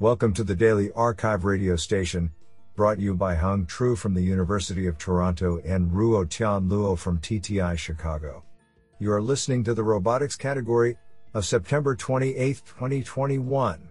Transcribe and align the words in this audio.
Welcome 0.00 0.34
to 0.34 0.42
the 0.42 0.56
Daily 0.56 0.90
Archive 0.96 1.44
radio 1.44 1.76
station, 1.76 2.32
brought 2.74 2.98
you 2.98 3.14
by 3.14 3.36
Hung 3.36 3.64
Tru 3.64 3.94
from 3.94 4.12
the 4.12 4.20
University 4.20 4.88
of 4.88 4.98
Toronto 4.98 5.60
and 5.64 5.88
Ruo 5.88 6.28
Tian 6.28 6.68
Luo 6.68 6.98
from 6.98 7.20
TTI 7.20 7.78
Chicago. 7.78 8.42
You 8.98 9.12
are 9.12 9.22
listening 9.22 9.62
to 9.62 9.72
the 9.72 9.84
robotics 9.84 10.34
category 10.34 10.96
of 11.32 11.46
September 11.46 11.94
28, 11.94 12.62
2021. 12.66 13.88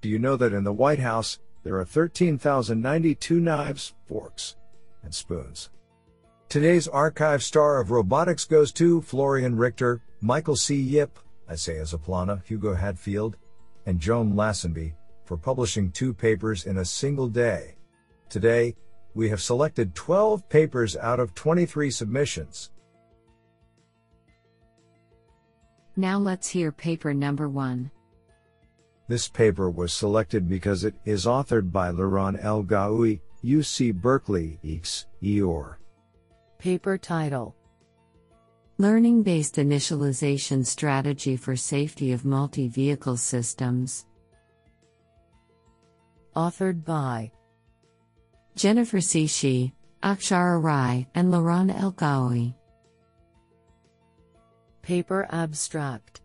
Do 0.00 0.08
you 0.08 0.18
know 0.18 0.34
that 0.34 0.52
in 0.52 0.64
the 0.64 0.72
White 0.72 0.98
House, 0.98 1.38
there 1.62 1.76
are 1.78 1.84
13,092 1.84 3.38
knives, 3.38 3.94
forks, 4.06 4.56
and 5.04 5.14
spoons? 5.14 5.70
Today's 6.48 6.88
archive 6.88 7.44
star 7.44 7.80
of 7.80 7.92
robotics 7.92 8.44
goes 8.44 8.72
to 8.72 9.00
Florian 9.00 9.56
Richter, 9.56 10.02
Michael 10.20 10.56
C. 10.56 10.74
Yip, 10.74 11.16
Isiah 11.48 11.82
Zaplana, 11.82 12.42
Hugo 12.44 12.74
Hadfield, 12.74 13.36
and 13.86 14.00
Joan 14.00 14.32
Lasenby 14.34 14.94
for 15.32 15.38
publishing 15.38 15.90
two 15.90 16.12
papers 16.12 16.66
in 16.66 16.76
a 16.76 16.84
single 16.84 17.26
day. 17.26 17.74
Today, 18.28 18.76
we 19.14 19.30
have 19.30 19.40
selected 19.40 19.94
12 19.94 20.46
papers 20.50 20.94
out 20.94 21.18
of 21.18 21.34
23 21.34 21.90
submissions. 21.90 22.70
Now 25.96 26.18
let's 26.18 26.48
hear 26.48 26.70
paper 26.70 27.14
number 27.14 27.48
one. 27.48 27.90
This 29.08 29.26
paper 29.26 29.70
was 29.70 29.94
selected 29.94 30.50
because 30.50 30.84
it 30.84 30.94
is 31.06 31.24
authored 31.24 31.72
by 31.72 31.88
Laurent 31.88 32.36
El 32.42 32.62
Ghaoui, 32.64 33.18
UC 33.42 33.94
Berkeley, 33.94 34.58
X, 34.62 35.06
EOR. 35.22 35.76
Paper 36.58 36.98
title 36.98 37.56
Learning 38.76 39.22
Based 39.22 39.54
Initialization 39.54 40.66
Strategy 40.66 41.38
for 41.38 41.56
Safety 41.56 42.12
of 42.12 42.26
Multi 42.26 42.68
Vehicle 42.68 43.16
Systems. 43.16 44.04
Authored 46.34 46.82
by 46.82 47.30
Jennifer 48.56 49.02
C. 49.02 49.26
Shi, 49.26 49.74
Akshara 50.02 50.62
Rai, 50.62 51.06
and 51.14 51.30
Laurent 51.30 51.70
El 51.70 51.92
Ghaoui. 51.92 52.54
Paper 54.80 55.26
Abstract 55.30 56.22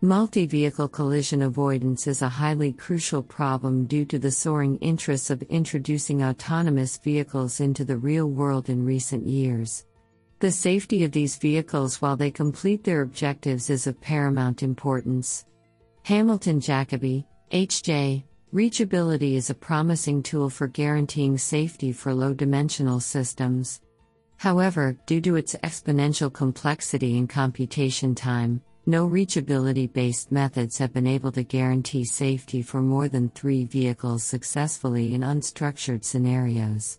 Multi 0.00 0.44
vehicle 0.46 0.88
collision 0.88 1.42
avoidance 1.42 2.08
is 2.08 2.22
a 2.22 2.28
highly 2.28 2.72
crucial 2.72 3.22
problem 3.22 3.84
due 3.84 4.04
to 4.06 4.18
the 4.18 4.30
soaring 4.30 4.76
interests 4.78 5.30
of 5.30 5.42
introducing 5.42 6.24
autonomous 6.24 6.96
vehicles 6.98 7.60
into 7.60 7.84
the 7.84 7.96
real 7.96 8.26
world 8.26 8.68
in 8.68 8.84
recent 8.84 9.24
years. 9.24 9.86
The 10.40 10.50
safety 10.50 11.04
of 11.04 11.12
these 11.12 11.36
vehicles 11.36 12.02
while 12.02 12.16
they 12.16 12.32
complete 12.32 12.82
their 12.82 13.02
objectives 13.02 13.70
is 13.70 13.86
of 13.86 14.00
paramount 14.00 14.64
importance. 14.64 15.44
Hamilton 16.02 16.60
Jacobi, 16.60 17.26
H.J., 17.52 18.24
Reachability 18.52 19.34
is 19.34 19.48
a 19.48 19.54
promising 19.54 20.24
tool 20.24 20.50
for 20.50 20.66
guaranteeing 20.66 21.38
safety 21.38 21.92
for 21.92 22.12
low 22.12 22.34
dimensional 22.34 22.98
systems. 22.98 23.80
However, 24.38 24.96
due 25.06 25.20
to 25.20 25.36
its 25.36 25.54
exponential 25.62 26.32
complexity 26.32 27.16
and 27.16 27.28
computation 27.28 28.12
time, 28.12 28.60
no 28.86 29.08
reachability 29.08 29.92
based 29.92 30.32
methods 30.32 30.78
have 30.78 30.92
been 30.92 31.06
able 31.06 31.30
to 31.30 31.44
guarantee 31.44 32.04
safety 32.04 32.60
for 32.60 32.82
more 32.82 33.06
than 33.06 33.28
three 33.28 33.66
vehicles 33.66 34.24
successfully 34.24 35.14
in 35.14 35.20
unstructured 35.20 36.02
scenarios. 36.02 36.98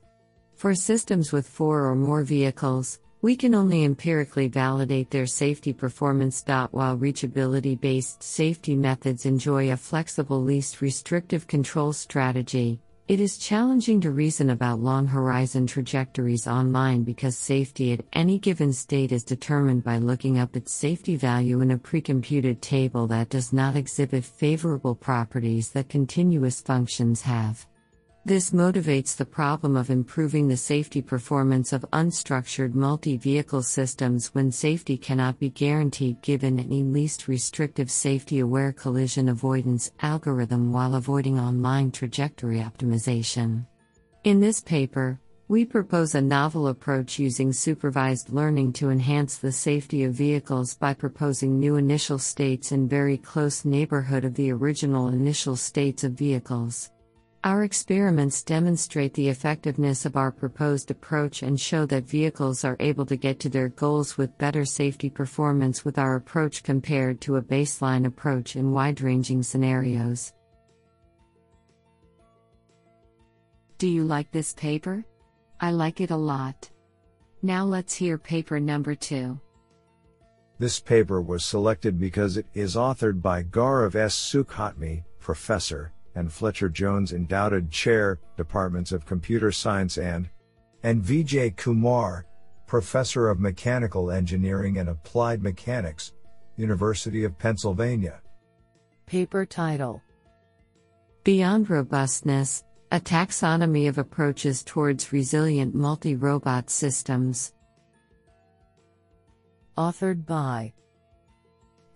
For 0.56 0.74
systems 0.74 1.34
with 1.34 1.50
four 1.50 1.86
or 1.86 1.96
more 1.96 2.24
vehicles, 2.24 3.00
we 3.22 3.36
can 3.36 3.54
only 3.54 3.84
empirically 3.84 4.48
validate 4.48 5.12
their 5.12 5.28
safety 5.28 5.74
performance. 5.74 6.44
While 6.48 6.98
reachability 6.98 7.80
based 7.80 8.24
safety 8.24 8.76
methods 8.76 9.26
enjoy 9.26 9.72
a 9.72 9.78
flexible, 9.78 10.42
least 10.42 10.82
restrictive 10.82 11.46
control 11.46 11.94
strategy, 11.94 12.80
it 13.08 13.20
is 13.20 13.38
challenging 13.38 14.02
to 14.02 14.12
reason 14.12 14.50
about 14.50 14.80
long 14.80 15.06
horizon 15.06 15.68
trajectories 15.68 16.48
online 16.48 17.04
because 17.04 17.38
safety 17.38 17.94
at 17.94 18.06
any 18.14 18.40
given 18.40 18.74
state 18.74 19.12
is 19.12 19.24
determined 19.24 19.84
by 19.84 19.98
looking 19.98 20.40
up 20.40 20.56
its 20.56 20.74
safety 20.74 21.16
value 21.16 21.62
in 21.62 21.72
a 21.72 21.78
precomputed 21.78 22.62
table 22.62 23.08
that 23.08 23.30
does 23.30 23.52
not 23.52 23.76
exhibit 23.76 24.24
favorable 24.24 24.96
properties 24.96 25.72
that 25.72 25.90
continuous 25.90 26.62
functions 26.62 27.22
have. 27.22 27.68
This 28.24 28.52
motivates 28.52 29.16
the 29.16 29.26
problem 29.26 29.76
of 29.76 29.90
improving 29.90 30.48
the 30.48 30.56
safety 30.56 31.02
performance 31.02 31.74
of 31.74 31.84
unstructured 31.92 32.76
multi 32.76 33.18
vehicle 33.18 33.64
systems 33.64 34.28
when 34.36 34.52
safety 34.52 34.96
cannot 34.96 35.40
be 35.40 35.50
guaranteed 35.50 36.22
given 36.22 36.60
any 36.60 36.84
least 36.84 37.28
restrictive 37.28 37.90
safety 37.90 38.38
aware 38.38 38.74
collision 38.74 39.28
avoidance 39.28 39.92
algorithm 40.02 40.72
while 40.72 40.94
avoiding 40.94 41.40
online 41.40 41.90
trajectory 41.90 42.60
optimization. 42.60 43.66
In 44.24 44.40
this 44.40 44.62
paper, 44.62 45.20
we 45.48 45.66
propose 45.66 46.14
a 46.14 46.22
novel 46.22 46.68
approach 46.68 47.18
using 47.18 47.52
supervised 47.52 48.30
learning 48.30 48.74
to 48.74 48.92
enhance 48.92 49.38
the 49.38 49.52
safety 49.52 50.04
of 50.04 50.14
vehicles 50.14 50.76
by 50.76 50.94
proposing 50.94 51.60
new 51.60 51.76
initial 51.76 52.20
states 52.20 52.72
in 52.72 52.88
very 52.88 53.18
close 53.18 53.66
neighborhood 53.66 54.26
of 54.26 54.36
the 54.36 54.52
original 54.52 55.08
initial 55.08 55.56
states 55.56 56.04
of 56.04 56.12
vehicles. 56.12 56.92
Our 57.44 57.64
experiments 57.64 58.44
demonstrate 58.44 59.16
the 59.16 59.30
effectiveness 59.30 60.06
of 60.06 60.16
our 60.16 60.32
proposed 60.32 60.92
approach 60.92 61.42
and 61.42 61.60
show 61.60 61.88
that 61.88 62.04
vehicles 62.04 62.64
are 62.64 62.78
able 62.80 63.04
to 63.08 63.16
get 63.16 63.40
to 63.40 63.50
their 63.50 63.70
goals 63.70 64.16
with 64.16 64.38
better 64.38 64.64
safety 64.64 65.10
performance 65.10 65.84
with 65.84 65.98
our 65.98 66.18
approach 66.18 66.62
compared 66.62 67.20
to 67.22 67.38
a 67.38 67.42
baseline 67.42 68.06
approach 68.06 68.56
in 68.56 68.72
wide 68.72 69.02
ranging 69.02 69.42
scenarios. 69.42 70.34
Do 73.80 73.88
you 73.88 74.04
like 74.04 74.30
this 74.32 74.54
paper? 74.54 75.04
I 75.60 75.72
like 75.72 76.00
it 76.00 76.12
a 76.12 76.16
lot. 76.16 76.70
Now 77.42 77.66
let's 77.66 77.96
hear 77.96 78.20
paper 78.20 78.60
number 78.60 78.94
two. 78.94 79.40
This 80.60 80.80
paper 80.80 81.20
was 81.20 81.44
selected 81.44 82.00
because 82.00 82.38
it 82.38 82.46
is 82.54 82.76
authored 82.76 83.20
by 83.20 83.42
Gaurav 83.42 83.96
S. 83.96 84.16
Sukhatme, 84.16 85.04
professor, 85.20 85.92
and 86.16 86.32
Fletcher 86.32 86.70
Jones 86.70 87.14
Endowed 87.14 87.72
Chair, 87.72 88.20
Departments 88.38 88.92
of 88.92 89.06
Computer 89.06 89.52
Science 89.52 89.98
and 89.98 90.30
and 90.84 91.04
Vijay 91.04 91.56
Kumar, 91.56 92.26
Professor 92.68 93.30
of 93.30 93.40
Mechanical 93.40 94.12
Engineering 94.12 94.78
and 94.78 94.90
Applied 94.90 95.44
Mechanics, 95.44 96.14
University 96.58 97.24
of 97.24 97.38
Pennsylvania. 97.38 98.22
Paper 99.06 99.46
title 99.46 100.02
Beyond 101.24 101.70
Robustness 101.70 102.64
A 102.92 103.00
Taxonomy 103.00 103.88
of 103.88 103.98
Approaches 103.98 104.64
Towards 104.64 105.14
Resilient 105.14 105.76
Multi 105.76 106.16
Robot 106.16 106.70
Systems. 106.70 107.54
Authored 109.78 110.26
by 110.26 110.74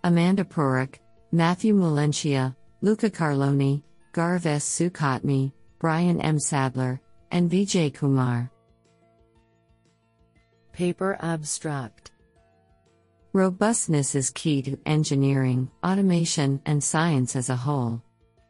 Amanda 0.04 0.44
Prorok, 0.44 0.96
Matthew 1.32 1.74
Malencia, 1.74 2.54
Luca 2.82 3.10
Carloni, 3.10 3.82
Gaurav 4.16 4.46
S. 4.46 4.64
Sukhatme, 4.66 5.52
Brian 5.78 6.22
M. 6.22 6.38
Sadler, 6.38 7.02
and 7.30 7.50
Vijay 7.50 7.92
Kumar. 7.92 8.50
Paper 10.72 11.18
Abstract 11.20 12.12
Robustness 13.34 14.14
is 14.14 14.30
key 14.30 14.62
to 14.62 14.78
engineering, 14.86 15.70
automation, 15.84 16.62
and 16.64 16.82
science 16.82 17.36
as 17.36 17.50
a 17.50 17.56
whole. 17.56 18.00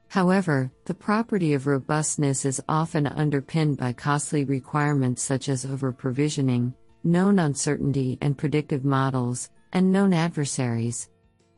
However, 0.07 0.71
the 0.85 0.95
property 0.95 1.53
of 1.55 1.67
robustness 1.67 2.45
is 2.45 2.63
often 2.69 3.09
underpinned 3.09 3.77
by 3.77 3.93
costly 3.93 4.45
requirements 4.45 5.25
such 5.25 5.49
as 5.49 5.67
over 5.67 5.91
provisioning, 5.91 6.75
known 7.03 7.41
uncertainty 7.41 8.19
and 8.21 8.39
predictive 8.39 8.85
models, 8.85 9.51
and 9.73 9.91
known 9.91 10.13
adversaries. 10.13 11.11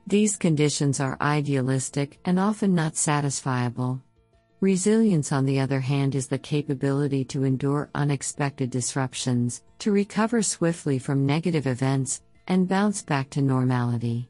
These 0.06 0.38
conditions 0.38 1.00
are 1.00 1.18
idealistic 1.20 2.18
and 2.24 2.40
often 2.40 2.74
not 2.74 2.94
satisfiable. 2.94 4.00
Resilience, 4.60 5.30
on 5.30 5.44
the 5.44 5.60
other 5.60 5.78
hand, 5.78 6.16
is 6.16 6.26
the 6.26 6.38
capability 6.38 7.24
to 7.26 7.44
endure 7.44 7.90
unexpected 7.94 8.70
disruptions, 8.70 9.62
to 9.78 9.92
recover 9.92 10.42
swiftly 10.42 10.98
from 10.98 11.24
negative 11.24 11.68
events, 11.68 12.22
and 12.48 12.66
bounce 12.66 13.00
back 13.00 13.30
to 13.30 13.40
normality. 13.40 14.28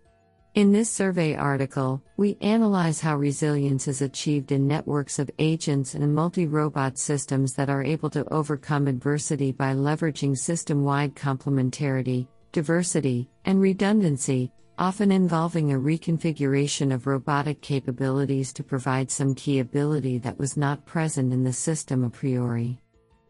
In 0.55 0.71
this 0.71 0.91
survey 0.91 1.35
article, 1.35 2.03
we 2.19 2.37
analyze 2.43 3.01
how 3.01 3.17
resilience 3.17 3.89
is 3.89 4.03
achieved 4.03 4.53
in 4.53 4.69
networks 4.69 5.19
of 5.19 5.31
agents 5.39 5.95
and 5.95 6.15
multi 6.15 6.47
robot 6.47 6.99
systems 6.99 7.55
that 7.55 7.71
are 7.71 7.83
able 7.83 8.11
to 8.11 8.31
overcome 8.31 8.87
adversity 8.87 9.51
by 9.51 9.73
leveraging 9.73 10.37
system 10.37 10.85
wide 10.85 11.15
complementarity, 11.15 12.27
diversity, 12.53 13.31
and 13.47 13.63
redundancy, 13.63 14.53
often 14.79 15.11
involving 15.11 15.73
a 15.73 15.79
reconfiguration 15.79 16.95
of 16.95 17.07
robotic 17.07 17.61
capabilities 17.61 18.53
to 18.53 18.63
provide 18.63 19.11
some 19.11 19.35
key 19.35 19.59
ability 19.59 20.19
that 20.19 20.39
was 20.39 20.57
not 20.57 20.87
present 20.87 21.33
in 21.33 21.43
the 21.43 21.53
system 21.53 22.05
a 22.05 22.11
priori. 22.11 22.81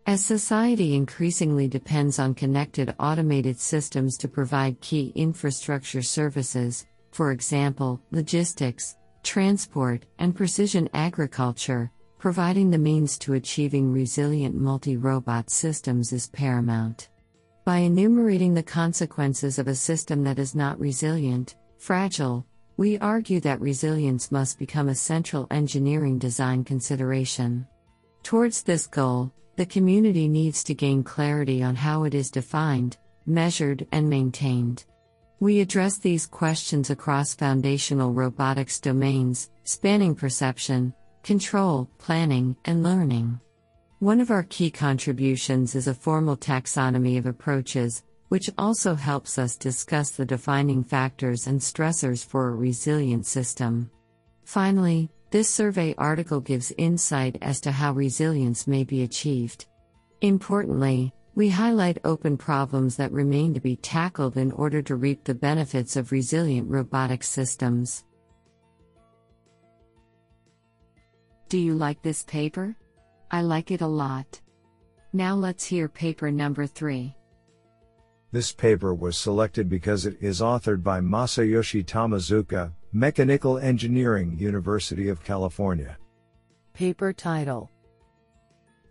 As 0.06 0.24
society 0.24 0.94
increasingly 0.94 1.68
depends 1.68 2.18
on 2.18 2.34
connected 2.34 2.94
automated 2.98 3.58
systems 3.58 4.16
to 4.18 4.28
provide 4.28 4.80
key 4.80 5.12
infrastructure 5.14 6.02
services, 6.02 6.86
for 7.12 7.32
example, 7.32 8.00
logistics, 8.10 8.96
transport, 9.22 10.06
and 10.18 10.34
precision 10.34 10.88
agriculture, 10.94 11.90
providing 12.18 12.70
the 12.70 12.78
means 12.78 13.18
to 13.18 13.34
achieving 13.34 13.92
resilient 13.92 14.54
multi 14.54 14.96
robot 14.96 15.50
systems 15.50 16.12
is 16.12 16.28
paramount. 16.28 17.08
By 17.68 17.80
enumerating 17.80 18.54
the 18.54 18.62
consequences 18.62 19.58
of 19.58 19.68
a 19.68 19.74
system 19.74 20.24
that 20.24 20.38
is 20.38 20.54
not 20.54 20.80
resilient, 20.80 21.56
fragile, 21.76 22.46
we 22.78 22.96
argue 22.96 23.40
that 23.40 23.60
resilience 23.60 24.32
must 24.32 24.58
become 24.58 24.88
a 24.88 24.94
central 24.94 25.46
engineering 25.50 26.18
design 26.18 26.64
consideration. 26.64 27.66
Towards 28.22 28.62
this 28.62 28.86
goal, 28.86 29.30
the 29.56 29.66
community 29.66 30.28
needs 30.28 30.64
to 30.64 30.72
gain 30.72 31.02
clarity 31.02 31.62
on 31.62 31.76
how 31.76 32.04
it 32.04 32.14
is 32.14 32.30
defined, 32.30 32.96
measured, 33.26 33.86
and 33.92 34.08
maintained. 34.08 34.86
We 35.38 35.60
address 35.60 35.98
these 35.98 36.24
questions 36.24 36.88
across 36.88 37.34
foundational 37.34 38.14
robotics 38.14 38.80
domains, 38.80 39.50
spanning 39.64 40.14
perception, 40.14 40.94
control, 41.22 41.90
planning, 41.98 42.56
and 42.64 42.82
learning. 42.82 43.40
One 44.00 44.20
of 44.20 44.30
our 44.30 44.44
key 44.44 44.70
contributions 44.70 45.74
is 45.74 45.88
a 45.88 45.94
formal 45.94 46.36
taxonomy 46.36 47.18
of 47.18 47.26
approaches, 47.26 48.04
which 48.28 48.48
also 48.56 48.94
helps 48.94 49.38
us 49.38 49.56
discuss 49.56 50.12
the 50.12 50.24
defining 50.24 50.84
factors 50.84 51.48
and 51.48 51.58
stressors 51.58 52.24
for 52.24 52.46
a 52.46 52.54
resilient 52.54 53.26
system. 53.26 53.90
Finally, 54.44 55.10
this 55.32 55.50
survey 55.50 55.96
article 55.98 56.38
gives 56.38 56.72
insight 56.78 57.38
as 57.42 57.60
to 57.62 57.72
how 57.72 57.92
resilience 57.92 58.68
may 58.68 58.84
be 58.84 59.02
achieved. 59.02 59.66
Importantly, 60.20 61.12
we 61.34 61.48
highlight 61.48 61.98
open 62.04 62.36
problems 62.36 62.94
that 62.98 63.10
remain 63.10 63.52
to 63.54 63.60
be 63.60 63.74
tackled 63.74 64.36
in 64.36 64.52
order 64.52 64.80
to 64.80 64.94
reap 64.94 65.24
the 65.24 65.34
benefits 65.34 65.96
of 65.96 66.12
resilient 66.12 66.70
robotic 66.70 67.24
systems. 67.24 68.04
Do 71.48 71.58
you 71.58 71.74
like 71.74 72.00
this 72.02 72.22
paper? 72.22 72.76
I 73.30 73.42
like 73.42 73.70
it 73.70 73.80
a 73.80 73.86
lot. 73.86 74.40
Now 75.12 75.34
let's 75.34 75.64
hear 75.64 75.88
paper 75.88 76.30
number 76.30 76.66
3. 76.66 77.14
This 78.30 78.52
paper 78.52 78.94
was 78.94 79.16
selected 79.16 79.68
because 79.68 80.04
it 80.04 80.18
is 80.20 80.40
authored 80.40 80.82
by 80.82 81.00
Masayoshi 81.00 81.84
Tomizuka, 81.84 82.72
Mechanical 82.92 83.58
Engineering, 83.58 84.36
University 84.38 85.08
of 85.08 85.24
California. 85.24 85.96
Paper 86.74 87.12
title 87.12 87.70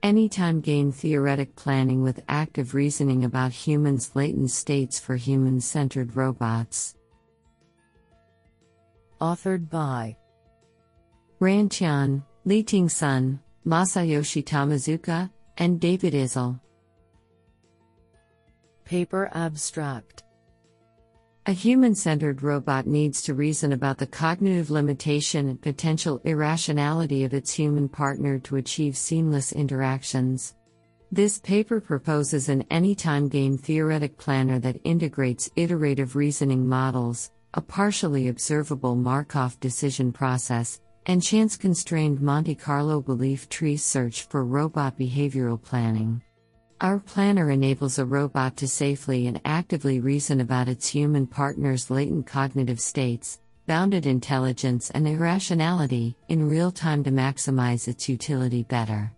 Anytime 0.04 0.62
Game 0.62 0.92
Theoretic 0.92 1.56
Planning 1.56 2.04
with 2.04 2.24
Active 2.30 2.74
Reasoning 2.74 3.26
about 3.26 3.52
Humans' 3.52 4.12
Latent 4.16 4.52
States 4.52 5.00
for 5.00 5.16
Human 5.16 5.60
Centered 5.60 6.16
Robots. 6.16 6.96
Authored 9.20 9.70
by 9.70 10.16
Ranqian, 11.40 12.24
Liting 12.46 12.90
Sun, 12.90 13.40
Masayoshi 13.68 14.46
Tomizuka, 14.46 15.30
and 15.58 15.78
David 15.82 16.14
Isele. 16.14 16.58
Paper 18.86 19.30
Abstract 19.34 20.24
A 21.48 21.52
human 21.52 21.94
centered 21.94 22.44
robot 22.44 22.88
needs 22.88 23.22
to 23.24 23.34
reason 23.34 23.74
about 23.74 23.98
the 23.98 24.08
cognitive 24.08 24.72
limitation 24.72 25.50
and 25.50 25.62
potential 25.62 26.22
irrationality 26.24 27.26
of 27.26 27.34
its 27.34 27.52
human 27.52 27.90
partner 27.90 28.40
to 28.40 28.56
achieve 28.56 28.96
seamless 28.96 29.52
interactions. 29.52 30.56
This 31.12 31.38
paper 31.38 31.82
proposes 31.82 32.48
an 32.48 32.64
anytime 32.72 33.28
game 33.28 33.58
theoretic 33.58 34.18
planner 34.18 34.60
that 34.60 34.80
integrates 34.86 35.50
iterative 35.58 36.16
reasoning 36.16 36.66
models, 36.66 37.32
a 37.54 37.60
partially 37.60 38.30
observable 38.30 38.96
Markov 38.96 39.60
decision 39.60 40.14
process, 40.14 40.80
and 41.08 41.24
chance 41.24 41.56
constrained 41.56 42.22
Monte 42.22 42.56
Carlo 42.56 43.02
belief 43.02 43.48
tree 43.50 43.78
search 43.78 44.24
for 44.24 44.44
robot 44.44 45.00
behavioral 45.00 45.62
planning. 45.62 46.22
Our 46.82 47.00
planner 47.00 47.50
enables 47.50 47.98
a 47.98 48.06
robot 48.06 48.58
to 48.58 48.68
safely 48.68 49.26
and 49.26 49.42
actively 49.46 50.00
reason 50.00 50.42
about 50.42 50.68
its 50.68 50.88
human 50.88 51.26
partner's 51.26 51.90
latent 51.90 52.28
cognitive 52.28 52.80
states, 52.80 53.40
bounded 53.66 54.06
intelligence, 54.06 54.92
and 54.92 55.08
irrationality 55.08 56.16
in 56.28 56.48
real 56.48 56.72
time 56.72 57.04
to 57.06 57.12
maximize 57.12 57.88
its 57.88 58.08
utility 58.08 58.64
better. 58.64 59.12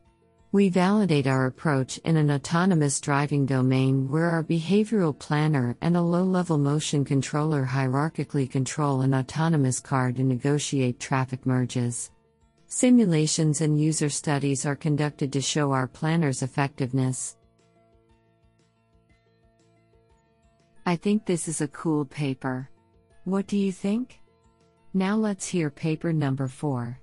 We 0.52 0.70
validate 0.70 1.28
our 1.28 1.46
approach 1.46 2.00
in 2.00 2.18
an 2.18 2.32
autonomous 2.32 3.00
driving 3.00 3.46
domain 3.46 4.10
where 4.10 4.32
our 4.32 4.44
behavioral 4.44 5.18
planner 5.18 5.78
and 5.80 5.96
a 5.96 6.02
low 6.02 6.24
level 6.24 6.58
motion 6.58 7.06
controller 7.06 7.64
hierarchically 7.64 8.50
control 8.50 9.02
an 9.02 9.14
autonomous 9.14 9.80
car 9.80 10.12
to 10.12 10.24
negotiate 10.24 11.00
traffic 11.00 11.46
merges. 11.46 12.10
Simulations 12.66 13.62
and 13.62 13.80
user 13.80 14.10
studies 14.10 14.66
are 14.66 14.76
conducted 14.76 15.32
to 15.34 15.42
show 15.42 15.72
our 15.72 15.88
planner's 15.88 16.42
effectiveness. 16.42 17.38
I 20.84 20.96
think 20.96 21.28
this 21.28 21.48
is 21.48 21.62
a 21.62 21.68
cool 21.68 22.06
paper. 22.06 22.68
What 23.24 23.46
do 23.46 23.56
you 23.56 23.72
think? 23.72 24.20
Now 24.96 25.16
let's 25.16 25.48
hear 25.48 25.70
paper 25.70 26.12
number 26.12 26.48
4. 26.48 27.00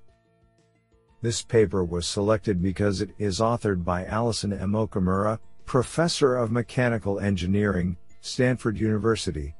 This 1.27 1.43
paper 1.43 1.85
was 1.85 2.07
selected 2.07 2.63
because 2.63 3.01
it 3.01 3.11
is 3.19 3.41
authored 3.41 3.83
by 3.83 4.05
Allison 4.05 4.53
M. 4.53 4.75
Okamura, 4.75 5.41
Professor 5.65 6.37
of 6.37 6.53
Mechanical 6.53 7.19
Engineering, 7.19 7.97
Stanford 8.21 8.79
University. 8.79 9.57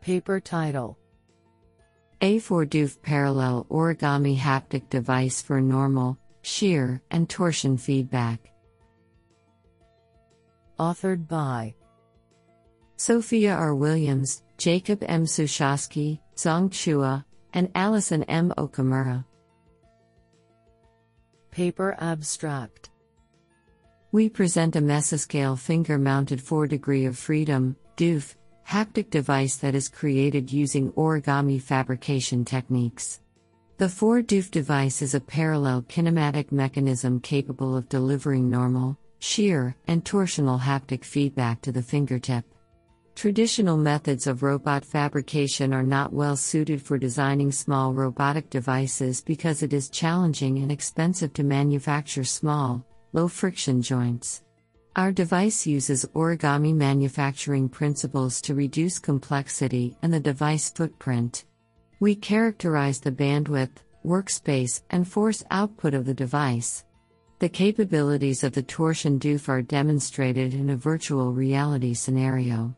Paper 0.00 0.38
title 0.38 0.96
A4DOF 2.20 3.02
Parallel 3.02 3.66
Origami 3.68 4.38
Haptic 4.38 4.88
Device 4.88 5.42
for 5.42 5.60
Normal, 5.60 6.16
Shear, 6.42 7.02
and 7.10 7.28
Torsion 7.28 7.76
Feedback. 7.76 8.52
Authored 10.78 11.26
by 11.26 11.74
Sophia 12.94 13.52
R. 13.56 13.74
Williams, 13.74 14.44
Jacob 14.58 15.02
M. 15.02 15.24
Suchoski, 15.24 16.20
Zong 16.36 16.70
Chua, 16.70 17.24
and 17.52 17.68
Allison 17.74 18.22
M. 18.22 18.52
Okamura. 18.56 19.24
Paper 21.54 21.94
Abstract 22.00 22.90
We 24.10 24.28
present 24.28 24.74
a 24.74 24.80
mesoscale 24.80 25.56
finger 25.56 25.98
mounted 25.98 26.40
4 26.40 26.66
degree 26.66 27.04
of 27.04 27.16
freedom, 27.16 27.76
DOOF, 27.94 28.36
haptic 28.68 29.08
device 29.08 29.54
that 29.58 29.76
is 29.76 29.88
created 29.88 30.52
using 30.52 30.90
origami 30.94 31.62
fabrication 31.62 32.44
techniques. 32.44 33.20
The 33.76 33.88
4 33.88 34.22
DOOF 34.22 34.50
device 34.50 35.00
is 35.00 35.14
a 35.14 35.20
parallel 35.20 35.82
kinematic 35.82 36.50
mechanism 36.50 37.20
capable 37.20 37.76
of 37.76 37.88
delivering 37.88 38.50
normal, 38.50 38.98
shear, 39.20 39.76
and 39.86 40.04
torsional 40.04 40.58
haptic 40.58 41.04
feedback 41.04 41.62
to 41.62 41.70
the 41.70 41.82
fingertip. 41.82 42.44
Traditional 43.14 43.76
methods 43.76 44.26
of 44.26 44.42
robot 44.42 44.84
fabrication 44.84 45.72
are 45.72 45.84
not 45.84 46.12
well 46.12 46.36
suited 46.36 46.82
for 46.82 46.98
designing 46.98 47.52
small 47.52 47.94
robotic 47.94 48.50
devices 48.50 49.22
because 49.22 49.62
it 49.62 49.72
is 49.72 49.88
challenging 49.88 50.58
and 50.58 50.70
expensive 50.70 51.32
to 51.34 51.44
manufacture 51.44 52.24
small, 52.24 52.84
low 53.12 53.28
friction 53.28 53.80
joints. 53.80 54.42
Our 54.96 55.12
device 55.12 55.66
uses 55.66 56.04
origami 56.14 56.74
manufacturing 56.74 57.68
principles 57.68 58.40
to 58.42 58.54
reduce 58.54 58.98
complexity 58.98 59.96
and 60.02 60.12
the 60.12 60.20
device 60.20 60.70
footprint. 60.70 61.44
We 62.00 62.16
characterize 62.16 63.00
the 63.00 63.12
bandwidth, 63.12 63.76
workspace, 64.04 64.82
and 64.90 65.06
force 65.06 65.42
output 65.50 65.94
of 65.94 66.04
the 66.04 66.14
device. 66.14 66.84
The 67.38 67.48
capabilities 67.48 68.44
of 68.44 68.52
the 68.52 68.62
torsion 68.62 69.18
DOF 69.18 69.48
are 69.48 69.62
demonstrated 69.62 70.52
in 70.52 70.70
a 70.70 70.76
virtual 70.76 71.32
reality 71.32 71.94
scenario. 71.94 72.76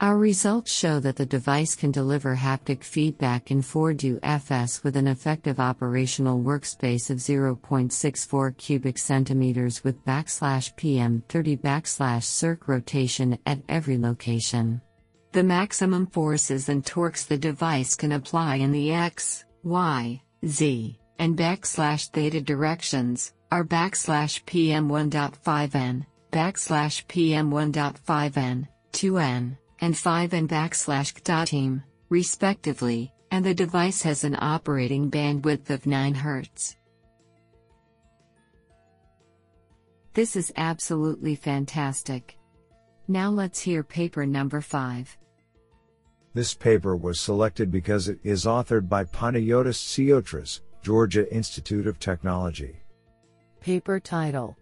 Our 0.00 0.16
results 0.16 0.72
show 0.72 0.98
that 1.00 1.16
the 1.16 1.26
device 1.26 1.76
can 1.76 1.90
deliver 1.90 2.34
haptic 2.34 2.82
feedback 2.82 3.50
in 3.50 3.60
4DO 3.60 4.18
FS 4.22 4.82
with 4.82 4.96
an 4.96 5.06
effective 5.06 5.60
operational 5.60 6.40
workspace 6.40 7.10
of 7.10 7.18
0.64 7.18 8.56
cubic 8.56 8.96
centimeters 8.96 9.84
with 9.84 10.02
backslash 10.06 10.74
PM 10.76 11.22
30 11.28 11.58
backslash 11.58 12.22
circ 12.22 12.66
rotation 12.66 13.38
at 13.44 13.60
every 13.68 13.98
location. 13.98 14.80
The 15.32 15.42
maximum 15.42 16.06
forces 16.06 16.70
and 16.70 16.84
torques 16.84 17.26
the 17.26 17.36
device 17.36 17.94
can 17.94 18.12
apply 18.12 18.54
in 18.56 18.72
the 18.72 18.94
X, 18.94 19.44
Y, 19.64 20.22
Z, 20.46 20.98
and 21.18 21.36
backslash 21.36 22.08
theta 22.08 22.40
directions 22.40 23.34
are 23.52 23.64
backslash 23.64 24.46
PM 24.46 24.88
1.5N, 24.88 26.06
backslash 26.32 27.06
PM 27.06 27.50
1.5N, 27.50 28.66
2N 28.94 29.56
and 29.80 29.96
5 29.96 30.32
and 30.32 30.48
backslash 30.48 31.22
dot 31.24 31.48
team, 31.48 31.82
respectively, 32.08 33.12
and 33.30 33.44
the 33.44 33.54
device 33.54 34.02
has 34.02 34.24
an 34.24 34.36
operating 34.38 35.10
bandwidth 35.10 35.70
of 35.70 35.86
9 35.86 36.14
Hz. 36.14 36.76
This 40.12 40.34
is 40.34 40.52
absolutely 40.56 41.36
fantastic. 41.36 42.36
Now 43.06 43.30
let's 43.30 43.60
hear 43.60 43.82
paper 43.82 44.26
number 44.26 44.60
5. 44.60 45.16
This 46.34 46.54
paper 46.54 46.96
was 46.96 47.20
selected 47.20 47.70
because 47.70 48.08
it 48.08 48.18
is 48.22 48.44
authored 48.44 48.88
by 48.88 49.04
Panagiotis 49.04 49.78
Tsiotras, 49.78 50.60
Georgia 50.82 51.32
Institute 51.34 51.86
of 51.86 51.98
Technology. 51.98 52.76
Paper 53.60 54.00
title 54.00 54.56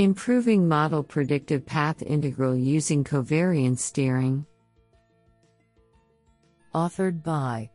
Improving 0.00 0.68
Model 0.68 1.02
Predictive 1.02 1.66
Path 1.66 2.02
Integral 2.02 2.54
Using 2.54 3.02
Covariance 3.02 3.80
Steering. 3.80 4.46
Authored 6.72 7.24
by 7.24 7.68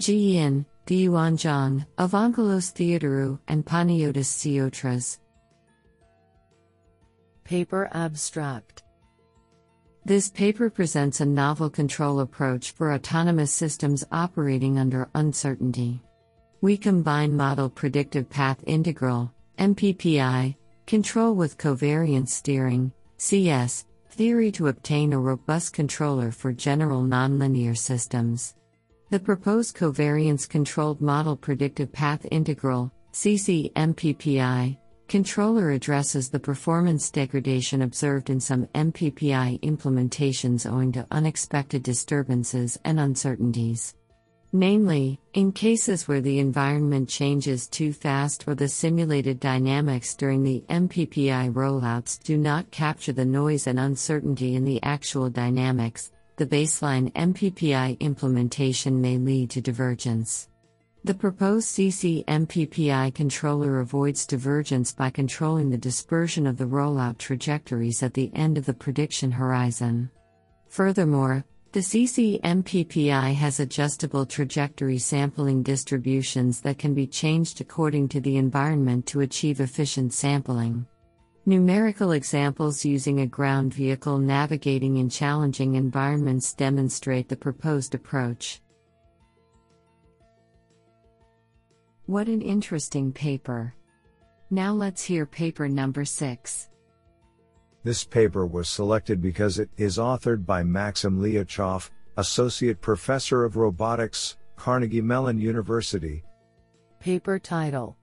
Jiyin, 0.00 0.64
Diuanzhang, 0.86 1.84
Evangelos 1.98 2.72
Theodorou, 2.72 3.38
and 3.48 3.66
Panagiotis 3.66 4.32
Tsiotras. 4.32 5.18
Paper 7.44 7.90
Abstract 7.92 8.82
This 10.06 10.30
paper 10.30 10.70
presents 10.70 11.20
a 11.20 11.26
novel 11.26 11.68
control 11.68 12.20
approach 12.20 12.70
for 12.70 12.94
autonomous 12.94 13.52
systems 13.52 14.06
operating 14.10 14.78
under 14.78 15.10
uncertainty. 15.14 16.00
We 16.62 16.78
combine 16.78 17.36
Model 17.36 17.68
Predictive 17.68 18.30
Path 18.30 18.64
Integral, 18.66 19.30
MPPI, 19.58 20.56
control 20.86 21.34
with 21.34 21.58
covariance 21.58 22.28
steering, 22.28 22.92
CS, 23.16 23.86
theory 24.10 24.52
to 24.52 24.68
obtain 24.68 25.12
a 25.12 25.18
robust 25.18 25.72
controller 25.72 26.30
for 26.30 26.52
general 26.52 27.02
nonlinear 27.02 27.76
systems. 27.76 28.54
The 29.10 29.18
proposed 29.20 29.76
covariance 29.76 30.48
controlled 30.48 31.00
model 31.00 31.36
predictive 31.36 31.92
path 31.92 32.26
integral, 32.30 32.92
CCMPPI, 33.12 34.76
controller 35.08 35.70
addresses 35.70 36.30
the 36.30 36.40
performance 36.40 37.10
degradation 37.10 37.82
observed 37.82 38.30
in 38.30 38.40
some 38.40 38.66
MPPI 38.74 39.60
implementations 39.60 40.70
owing 40.70 40.92
to 40.92 41.06
unexpected 41.10 41.82
disturbances 41.82 42.78
and 42.84 42.98
uncertainties. 42.98 43.94
Namely, 44.56 45.18
in 45.32 45.50
cases 45.50 46.06
where 46.06 46.20
the 46.20 46.38
environment 46.38 47.08
changes 47.08 47.66
too 47.66 47.92
fast 47.92 48.46
or 48.46 48.54
the 48.54 48.68
simulated 48.68 49.40
dynamics 49.40 50.14
during 50.14 50.44
the 50.44 50.62
MPPI 50.68 51.52
rollouts 51.52 52.22
do 52.22 52.36
not 52.36 52.70
capture 52.70 53.12
the 53.12 53.24
noise 53.24 53.66
and 53.66 53.80
uncertainty 53.80 54.54
in 54.54 54.64
the 54.64 54.80
actual 54.84 55.28
dynamics, 55.28 56.12
the 56.36 56.46
baseline 56.46 57.12
MPPI 57.14 57.98
implementation 57.98 59.00
may 59.00 59.18
lead 59.18 59.50
to 59.50 59.60
divergence. 59.60 60.48
The 61.02 61.14
proposed 61.14 61.66
CC-MPPI 61.70 63.12
controller 63.12 63.80
avoids 63.80 64.24
divergence 64.24 64.92
by 64.92 65.10
controlling 65.10 65.70
the 65.70 65.78
dispersion 65.78 66.46
of 66.46 66.58
the 66.58 66.66
rollout 66.66 67.18
trajectories 67.18 68.04
at 68.04 68.14
the 68.14 68.30
end 68.34 68.56
of 68.56 68.66
the 68.66 68.72
prediction 68.72 69.32
horizon. 69.32 70.12
Furthermore, 70.68 71.44
the 71.74 71.80
CC-MPPI 71.80 73.34
has 73.34 73.58
adjustable 73.58 74.24
trajectory 74.24 74.96
sampling 74.96 75.60
distributions 75.60 76.60
that 76.60 76.78
can 76.78 76.94
be 76.94 77.04
changed 77.04 77.60
according 77.60 78.06
to 78.06 78.20
the 78.20 78.36
environment 78.36 79.04
to 79.06 79.22
achieve 79.22 79.58
efficient 79.58 80.14
sampling. 80.14 80.86
Numerical 81.46 82.12
examples 82.12 82.84
using 82.84 83.22
a 83.22 83.26
ground 83.26 83.74
vehicle 83.74 84.18
navigating 84.18 84.98
in 84.98 85.08
challenging 85.08 85.74
environments 85.74 86.54
demonstrate 86.54 87.28
the 87.28 87.36
proposed 87.36 87.96
approach. 87.96 88.60
What 92.06 92.28
an 92.28 92.40
interesting 92.40 93.12
paper! 93.12 93.74
Now 94.48 94.72
let's 94.74 95.02
hear 95.02 95.26
paper 95.26 95.68
number 95.68 96.04
6. 96.04 96.68
This 97.84 98.02
paper 98.02 98.46
was 98.46 98.70
selected 98.70 99.20
because 99.20 99.58
it 99.58 99.68
is 99.76 99.98
authored 99.98 100.46
by 100.46 100.62
Maxim 100.62 101.20
Likhachev, 101.20 101.90
Associate 102.16 102.80
Professor 102.80 103.44
of 103.44 103.56
Robotics, 103.56 104.38
Carnegie 104.56 105.02
Mellon 105.02 105.38
University. 105.38 106.24
Paper 106.98 107.38
title 107.38 107.98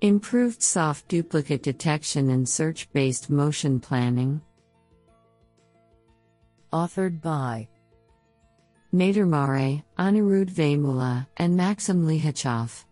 Improved 0.00 0.60
soft 0.60 1.06
duplicate 1.06 1.62
detection 1.62 2.30
and 2.30 2.48
search 2.48 2.92
based 2.92 3.30
motion 3.30 3.78
planning. 3.78 4.40
Authored 6.72 7.22
by 7.22 7.68
Nader 8.92 9.28
Mareh, 9.28 9.84
Anirudh 9.96 10.50
Vemula, 10.50 11.28
and 11.36 11.56
Maxim 11.56 12.04
Likhachev. 12.04 12.84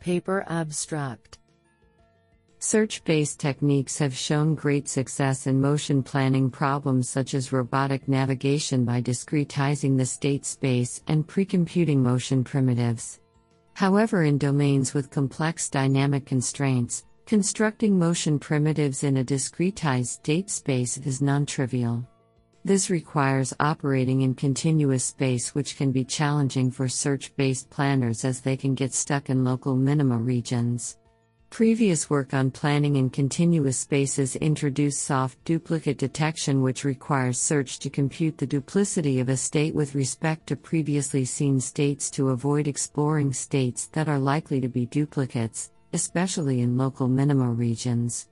Paper 0.00 0.44
Abstract 0.48 1.38
Search 2.66 3.04
based 3.04 3.40
techniques 3.40 3.98
have 3.98 4.16
shown 4.16 4.54
great 4.54 4.88
success 4.88 5.46
in 5.46 5.60
motion 5.60 6.02
planning 6.02 6.50
problems 6.50 7.10
such 7.10 7.34
as 7.34 7.52
robotic 7.52 8.08
navigation 8.08 8.86
by 8.86 9.02
discretizing 9.02 9.98
the 9.98 10.06
state 10.06 10.46
space 10.46 11.02
and 11.06 11.26
precomputing 11.26 11.98
motion 11.98 12.42
primitives. 12.42 13.20
However, 13.74 14.22
in 14.22 14.38
domains 14.38 14.94
with 14.94 15.10
complex 15.10 15.68
dynamic 15.68 16.24
constraints, 16.24 17.04
constructing 17.26 17.98
motion 17.98 18.38
primitives 18.38 19.04
in 19.04 19.18
a 19.18 19.24
discretized 19.24 20.06
state 20.06 20.48
space 20.48 20.96
is 20.96 21.20
non 21.20 21.44
trivial. 21.44 22.08
This 22.64 22.88
requires 22.88 23.52
operating 23.60 24.22
in 24.22 24.34
continuous 24.34 25.04
space, 25.04 25.54
which 25.54 25.76
can 25.76 25.92
be 25.92 26.02
challenging 26.02 26.70
for 26.70 26.88
search 26.88 27.36
based 27.36 27.68
planners 27.68 28.24
as 28.24 28.40
they 28.40 28.56
can 28.56 28.74
get 28.74 28.94
stuck 28.94 29.28
in 29.28 29.44
local 29.44 29.76
minima 29.76 30.16
regions. 30.16 30.96
Previous 31.54 32.10
work 32.10 32.34
on 32.34 32.50
planning 32.50 32.96
in 32.96 33.08
continuous 33.08 33.78
spaces 33.78 34.34
introduced 34.34 35.04
soft 35.04 35.38
duplicate 35.44 35.98
detection, 35.98 36.62
which 36.62 36.82
requires 36.82 37.38
search 37.38 37.78
to 37.78 37.88
compute 37.88 38.38
the 38.38 38.44
duplicity 38.44 39.20
of 39.20 39.28
a 39.28 39.36
state 39.36 39.72
with 39.72 39.94
respect 39.94 40.48
to 40.48 40.56
previously 40.56 41.24
seen 41.24 41.60
states 41.60 42.10
to 42.10 42.30
avoid 42.30 42.66
exploring 42.66 43.32
states 43.32 43.86
that 43.92 44.08
are 44.08 44.18
likely 44.18 44.60
to 44.60 44.68
be 44.68 44.86
duplicates, 44.86 45.70
especially 45.92 46.60
in 46.60 46.76
local 46.76 47.06
minima 47.06 47.48
regions. 47.48 48.30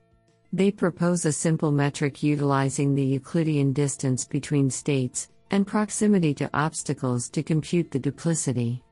They 0.51 0.69
propose 0.69 1.23
a 1.23 1.31
simple 1.31 1.71
metric 1.71 2.23
utilizing 2.23 2.93
the 2.93 3.05
Euclidean 3.05 3.71
distance 3.71 4.25
between 4.25 4.69
states 4.69 5.29
and 5.49 5.65
proximity 5.65 6.33
to 6.33 6.49
obstacles 6.53 7.29
to 7.29 7.41
compute 7.41 7.89
the 7.89 7.99
duplicity. 7.99 8.83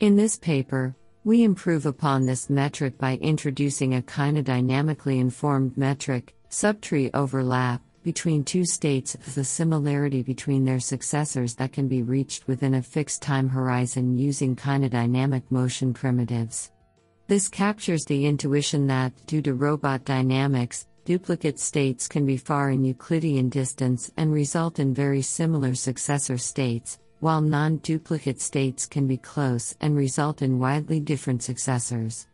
In 0.00 0.16
this 0.16 0.36
paper, 0.36 0.96
we 1.26 1.42
improve 1.42 1.86
upon 1.86 2.24
this 2.24 2.48
metric 2.48 2.96
by 2.98 3.16
introducing 3.16 3.96
a 3.96 4.02
kinodynamically 4.02 5.18
informed 5.18 5.76
metric, 5.76 6.32
subtree 6.50 7.10
overlap, 7.14 7.82
between 8.04 8.44
two 8.44 8.64
states 8.64 9.16
of 9.16 9.34
the 9.34 9.42
similarity 9.42 10.22
between 10.22 10.64
their 10.64 10.78
successors 10.78 11.56
that 11.56 11.72
can 11.72 11.88
be 11.88 12.00
reached 12.00 12.46
within 12.46 12.74
a 12.74 12.82
fixed 12.82 13.22
time 13.22 13.48
horizon 13.48 14.16
using 14.16 14.54
kinodynamic 14.54 15.42
motion 15.50 15.92
primitives. 15.92 16.70
This 17.26 17.48
captures 17.48 18.04
the 18.04 18.24
intuition 18.24 18.86
that, 18.86 19.12
due 19.26 19.42
to 19.42 19.54
robot 19.54 20.04
dynamics, 20.04 20.86
duplicate 21.04 21.58
states 21.58 22.06
can 22.06 22.24
be 22.24 22.36
far 22.36 22.70
in 22.70 22.84
Euclidean 22.84 23.48
distance 23.48 24.12
and 24.16 24.32
result 24.32 24.78
in 24.78 24.94
very 24.94 25.22
similar 25.22 25.74
successor 25.74 26.38
states, 26.38 27.00
while 27.20 27.40
non 27.40 27.78
duplicate 27.78 28.40
states 28.40 28.86
can 28.86 29.06
be 29.06 29.16
close 29.16 29.74
and 29.80 29.96
result 29.96 30.42
in 30.42 30.58
widely 30.58 31.00
different 31.00 31.42
successors. 31.42 32.26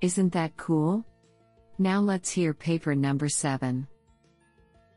Isn't 0.00 0.32
that 0.32 0.56
cool? 0.56 1.04
Now 1.78 2.00
let's 2.00 2.30
hear 2.30 2.54
paper 2.54 2.94
number 2.94 3.28
7. 3.28 3.86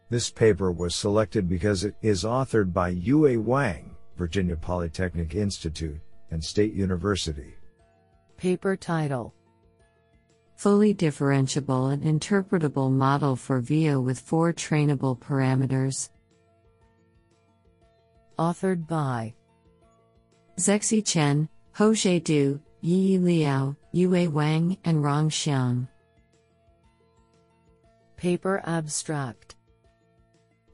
This 0.10 0.30
paper 0.30 0.72
was 0.72 0.94
selected 0.94 1.48
because 1.48 1.84
it 1.84 1.96
is 2.02 2.24
authored 2.24 2.74
by 2.74 2.90
Yue 2.90 3.40
Wang, 3.40 3.96
Virginia 4.18 4.56
Polytechnic 4.56 5.36
Institute, 5.36 6.00
and 6.32 6.44
State 6.44 6.74
University. 6.74 7.56
Paper 8.38 8.76
title 8.76 9.34
Fully 10.56 10.94
differentiable 10.94 11.94
and 11.94 12.04
interpretable 12.04 12.92
model 12.92 13.36
for 13.36 13.60
VIO 13.60 14.00
with 14.00 14.20
four 14.20 14.54
trainable 14.54 15.18
parameters. 15.18 16.10
Authored 18.38 18.88
by 18.88 19.34
Zexi 20.58 21.06
Chen, 21.06 21.48
Haozhe 21.76 22.24
Du, 22.24 22.60
Yi 22.82 23.18
Liao, 23.18 23.76
Yue 23.92 24.30
Wang, 24.30 24.78
and 24.86 25.04
Rong 25.04 25.30
Xiong. 25.30 25.88
Paper 28.18 28.62
Abstract 28.66 29.56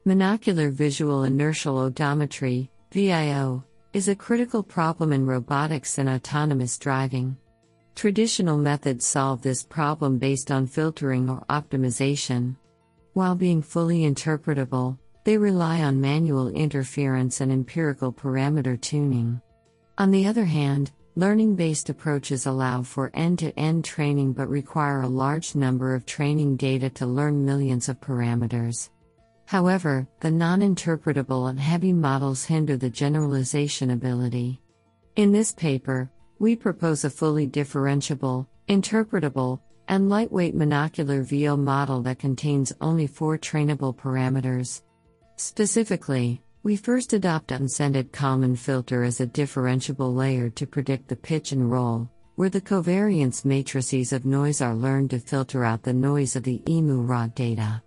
Monocular 0.06 0.72
Visual 0.72 1.24
Inertial 1.24 1.90
Odometry, 1.90 2.68
VIO, 2.92 3.64
is 3.92 4.08
a 4.08 4.14
critical 4.14 4.62
problem 4.62 5.12
in 5.12 5.26
robotics 5.26 5.98
and 5.98 6.08
autonomous 6.08 6.78
driving. 6.78 7.36
Traditional 7.94 8.56
methods 8.56 9.06
solve 9.06 9.42
this 9.42 9.62
problem 9.62 10.18
based 10.18 10.50
on 10.50 10.66
filtering 10.66 11.28
or 11.28 11.44
optimization. 11.50 12.56
While 13.14 13.34
being 13.34 13.60
fully 13.60 14.02
interpretable, 14.02 14.98
they 15.28 15.36
rely 15.36 15.82
on 15.82 16.00
manual 16.00 16.48
interference 16.48 17.42
and 17.42 17.52
empirical 17.52 18.10
parameter 18.10 18.80
tuning. 18.80 19.38
On 19.98 20.10
the 20.10 20.26
other 20.26 20.46
hand, 20.46 20.90
Learning 21.18 21.56
based 21.56 21.90
approaches 21.90 22.46
allow 22.46 22.80
for 22.84 23.10
end 23.12 23.40
to 23.40 23.50
end 23.58 23.84
training 23.84 24.32
but 24.32 24.48
require 24.48 25.00
a 25.00 25.08
large 25.08 25.56
number 25.56 25.96
of 25.96 26.06
training 26.06 26.54
data 26.56 26.88
to 26.88 27.06
learn 27.06 27.44
millions 27.44 27.88
of 27.88 28.00
parameters. 28.00 28.90
However, 29.46 30.06
the 30.20 30.30
non 30.30 30.60
interpretable 30.60 31.50
and 31.50 31.58
heavy 31.58 31.92
models 31.92 32.44
hinder 32.44 32.76
the 32.76 32.88
generalization 32.88 33.90
ability. 33.90 34.60
In 35.16 35.32
this 35.32 35.50
paper, 35.50 36.08
we 36.38 36.54
propose 36.54 37.04
a 37.04 37.10
fully 37.10 37.48
differentiable, 37.48 38.46
interpretable, 38.68 39.58
and 39.88 40.08
lightweight 40.08 40.56
monocular 40.56 41.24
VO 41.24 41.56
model 41.56 42.00
that 42.02 42.20
contains 42.20 42.72
only 42.80 43.08
four 43.08 43.36
trainable 43.36 43.92
parameters. 43.92 44.82
Specifically, 45.38 46.42
we 46.64 46.74
first 46.74 47.12
adopt 47.12 47.52
unscented 47.52 48.10
Kalman 48.10 48.56
filter 48.56 49.04
as 49.04 49.20
a 49.20 49.26
differentiable 49.26 50.12
layer 50.12 50.50
to 50.50 50.66
predict 50.66 51.06
the 51.06 51.14
pitch 51.14 51.52
and 51.52 51.70
roll, 51.70 52.10
where 52.34 52.50
the 52.50 52.60
covariance 52.60 53.44
matrices 53.44 54.12
of 54.12 54.24
noise 54.24 54.60
are 54.60 54.74
learned 54.74 55.10
to 55.10 55.20
filter 55.20 55.64
out 55.64 55.84
the 55.84 55.92
noise 55.92 56.34
of 56.34 56.42
the 56.42 56.60
IMU 56.66 57.08
raw 57.08 57.28
data. 57.28 57.80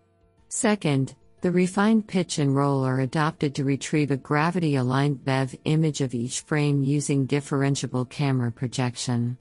Second, 0.48 1.14
the 1.42 1.52
refined 1.52 2.08
pitch 2.08 2.40
and 2.40 2.56
roll 2.56 2.86
are 2.86 3.02
adopted 3.02 3.54
to 3.56 3.66
retrieve 3.66 4.12
a 4.12 4.18
gravity 4.18 4.78
aligned 4.78 5.26
BEV 5.26 5.54
image 5.66 6.00
of 6.00 6.14
each 6.14 6.42
frame 6.42 6.84
using 6.86 7.28
differentiable 7.28 8.10
camera 8.10 8.52
projection. 8.52 9.38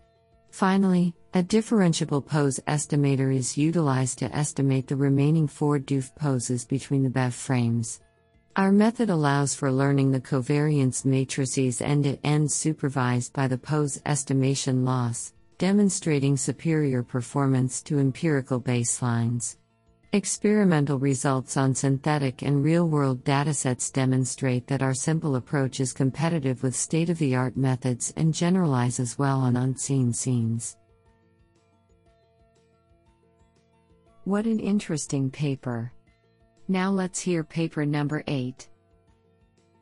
Finally, 0.50 1.14
a 1.32 1.42
differentiable 1.42 2.24
pose 2.24 2.58
estimator 2.66 3.34
is 3.34 3.56
utilized 3.56 4.18
to 4.18 4.36
estimate 4.36 4.88
the 4.88 4.96
remaining 4.96 5.46
four 5.46 5.78
DOF 5.78 6.14
poses 6.16 6.64
between 6.64 7.02
the 7.02 7.08
BEV 7.08 7.32
frames. 7.32 8.00
Our 8.56 8.72
method 8.72 9.10
allows 9.10 9.54
for 9.54 9.70
learning 9.70 10.10
the 10.10 10.20
covariance 10.20 11.04
matrices 11.04 11.80
end 11.80 12.04
to 12.04 12.18
end 12.26 12.50
supervised 12.50 13.32
by 13.32 13.46
the 13.46 13.56
pose 13.56 14.02
estimation 14.04 14.84
loss, 14.84 15.32
demonstrating 15.58 16.36
superior 16.36 17.04
performance 17.04 17.80
to 17.84 18.00
empirical 18.00 18.60
baselines. 18.60 19.56
Experimental 20.12 20.98
results 20.98 21.56
on 21.56 21.72
synthetic 21.72 22.42
and 22.42 22.64
real 22.64 22.88
world 22.88 23.22
datasets 23.22 23.92
demonstrate 23.92 24.66
that 24.66 24.82
our 24.82 24.92
simple 24.92 25.36
approach 25.36 25.78
is 25.78 25.92
competitive 25.92 26.64
with 26.64 26.74
state 26.74 27.08
of 27.10 27.18
the 27.18 27.36
art 27.36 27.56
methods 27.56 28.12
and 28.16 28.34
generalizes 28.34 29.20
well 29.20 29.38
on 29.38 29.56
unseen 29.56 30.12
scenes. 30.12 30.76
What 34.24 34.46
an 34.46 34.58
interesting 34.58 35.30
paper! 35.30 35.92
Now 36.66 36.90
let's 36.90 37.20
hear 37.20 37.44
paper 37.44 37.86
number 37.86 38.24
8. 38.26 38.68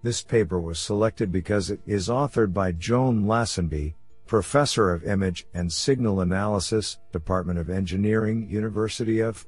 This 0.02 0.22
paper 0.22 0.60
was 0.60 0.78
selected 0.78 1.32
because 1.32 1.70
it 1.70 1.80
is 1.86 2.08
authored 2.08 2.52
by 2.52 2.72
Joan 2.72 3.24
Lasenby, 3.24 3.94
Professor 4.26 4.92
of 4.92 5.04
Image 5.04 5.46
and 5.54 5.72
Signal 5.72 6.20
Analysis, 6.20 6.98
Department 7.12 7.58
of 7.58 7.70
Engineering, 7.70 8.46
University 8.50 9.20
of 9.20 9.46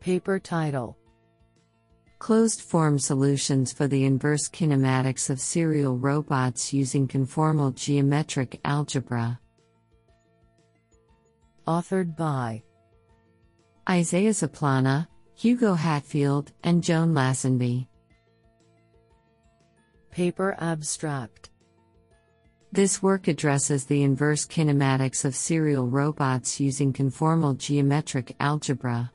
Paper 0.00 0.38
title 0.38 0.96
Closed 2.18 2.62
form 2.62 2.98
solutions 2.98 3.72
for 3.72 3.86
the 3.86 4.04
inverse 4.04 4.48
kinematics 4.48 5.28
of 5.28 5.38
serial 5.40 5.98
robots 5.98 6.72
using 6.72 7.06
conformal 7.06 7.74
geometric 7.74 8.58
algebra. 8.64 9.38
Authored 11.66 12.16
by 12.16 12.62
Isiah 13.88 14.30
Zaplana, 14.30 15.06
Hugo 15.34 15.74
Hadfield, 15.74 16.52
and 16.64 16.82
Joan 16.82 17.12
Lasenby. 17.12 17.86
Paper 20.10 20.56
Abstract 20.58 21.50
This 22.72 23.02
work 23.02 23.28
addresses 23.28 23.84
the 23.84 24.02
inverse 24.02 24.46
kinematics 24.46 25.24
of 25.26 25.36
serial 25.36 25.86
robots 25.86 26.58
using 26.58 26.92
conformal 26.92 27.58
geometric 27.58 28.34
algebra. 28.40 29.12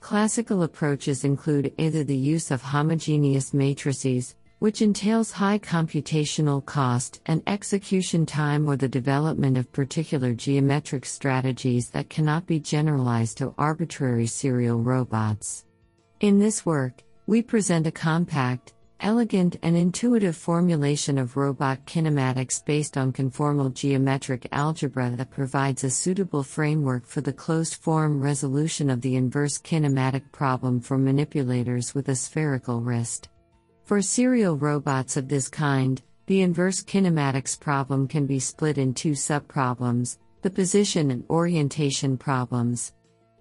Classical 0.00 0.62
approaches 0.62 1.24
include 1.24 1.74
either 1.76 2.04
the 2.04 2.16
use 2.16 2.50
of 2.50 2.62
homogeneous 2.62 3.52
matrices, 3.52 4.36
which 4.58 4.80
entails 4.80 5.32
high 5.32 5.58
computational 5.58 6.64
cost 6.64 7.20
and 7.26 7.42
execution 7.46 8.24
time, 8.24 8.68
or 8.68 8.76
the 8.76 8.88
development 8.88 9.58
of 9.58 9.70
particular 9.72 10.34
geometric 10.34 11.04
strategies 11.04 11.90
that 11.90 12.08
cannot 12.08 12.46
be 12.46 12.58
generalized 12.58 13.38
to 13.38 13.54
arbitrary 13.58 14.26
serial 14.26 14.80
robots. 14.80 15.64
In 16.20 16.38
this 16.38 16.64
work, 16.64 17.02
we 17.26 17.42
present 17.42 17.86
a 17.86 17.92
compact, 17.92 18.72
elegant 19.00 19.56
and 19.62 19.76
intuitive 19.76 20.36
formulation 20.36 21.18
of 21.18 21.36
robot 21.36 21.84
kinematics 21.86 22.64
based 22.64 22.96
on 22.96 23.12
conformal 23.12 23.72
geometric 23.72 24.48
algebra 24.52 25.10
that 25.16 25.30
provides 25.30 25.84
a 25.84 25.90
suitable 25.90 26.42
framework 26.42 27.06
for 27.06 27.20
the 27.20 27.32
closed 27.32 27.76
form 27.76 28.20
resolution 28.20 28.90
of 28.90 29.00
the 29.00 29.16
inverse 29.16 29.58
kinematic 29.58 30.22
problem 30.32 30.80
for 30.80 30.98
manipulators 30.98 31.94
with 31.94 32.08
a 32.08 32.16
spherical 32.16 32.80
wrist. 32.80 33.28
For 33.84 34.02
serial 34.02 34.56
robots 34.56 35.16
of 35.16 35.28
this 35.28 35.48
kind, 35.48 36.02
the 36.26 36.42
inverse 36.42 36.82
kinematics 36.82 37.58
problem 37.58 38.06
can 38.06 38.26
be 38.26 38.38
split 38.38 38.78
in 38.78 38.94
two 38.94 39.12
subproblems 39.12 40.18
the 40.42 40.50
position 40.50 41.10
and 41.10 41.24
orientation 41.30 42.16
problems. 42.16 42.92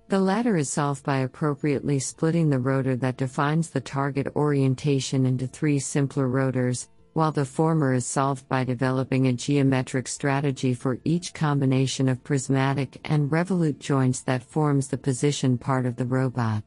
The 0.10 0.20
latter 0.20 0.56
is 0.56 0.70
solved 0.70 1.04
by 1.04 1.18
appropriately 1.18 2.00
splitting 2.00 2.50
the 2.50 2.60
rotor 2.60 2.96
that 2.96 3.18
defines 3.18 3.70
the 3.70 3.82
target 3.82 4.28
orientation 4.38 5.26
into 5.26 5.48
three 5.48 5.80
simpler 5.80 6.30
rotors, 6.30 6.88
while 7.12 7.34
the 7.34 7.44
former 7.44 7.94
is 7.94 8.06
solved 8.06 8.48
by 8.48 8.64
developing 8.64 9.28
a 9.28 9.34
geometric 9.34 10.08
strategy 10.08 10.74
for 10.74 11.00
each 11.04 11.34
combination 11.34 12.08
of 12.08 12.24
prismatic 12.24 13.02
and 13.04 13.30
revolute 13.34 13.80
joints 13.80 14.22
that 14.22 14.44
forms 14.44 14.88
the 14.88 14.98
position 14.98 15.58
part 15.58 15.86
of 15.86 15.98
the 15.98 16.06
robot. 16.06 16.64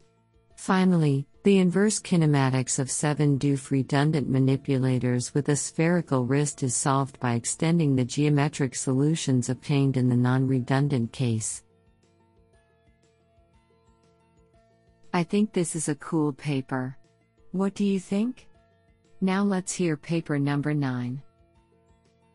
Finally, 0.56 1.26
the 1.42 1.60
inverse 1.60 1.98
kinematics 1.98 2.78
of 2.78 2.90
7 2.90 3.38
DOF 3.38 3.70
redundant 3.70 4.28
manipulators 4.28 5.32
with 5.32 5.48
a 5.48 5.56
spherical 5.56 6.26
wrist 6.26 6.62
is 6.62 6.74
solved 6.74 7.18
by 7.20 7.32
extending 7.32 7.96
the 7.96 8.04
geometric 8.04 8.74
solutions 8.74 9.48
obtained 9.48 9.96
in 9.96 10.10
the 10.10 10.16
non 10.16 10.46
redundant 10.46 11.10
case. 11.10 11.62
I 15.12 15.24
think 15.24 15.52
this 15.52 15.74
is 15.74 15.88
a 15.88 15.94
cool 15.96 16.32
paper. 16.32 16.96
What 17.52 17.74
do 17.74 17.84
you 17.84 17.98
think? 17.98 18.46
Now 19.20 19.42
let's 19.42 19.72
hear 19.72 19.96
paper 19.96 20.38
number 20.38 20.72
9. 20.72 21.20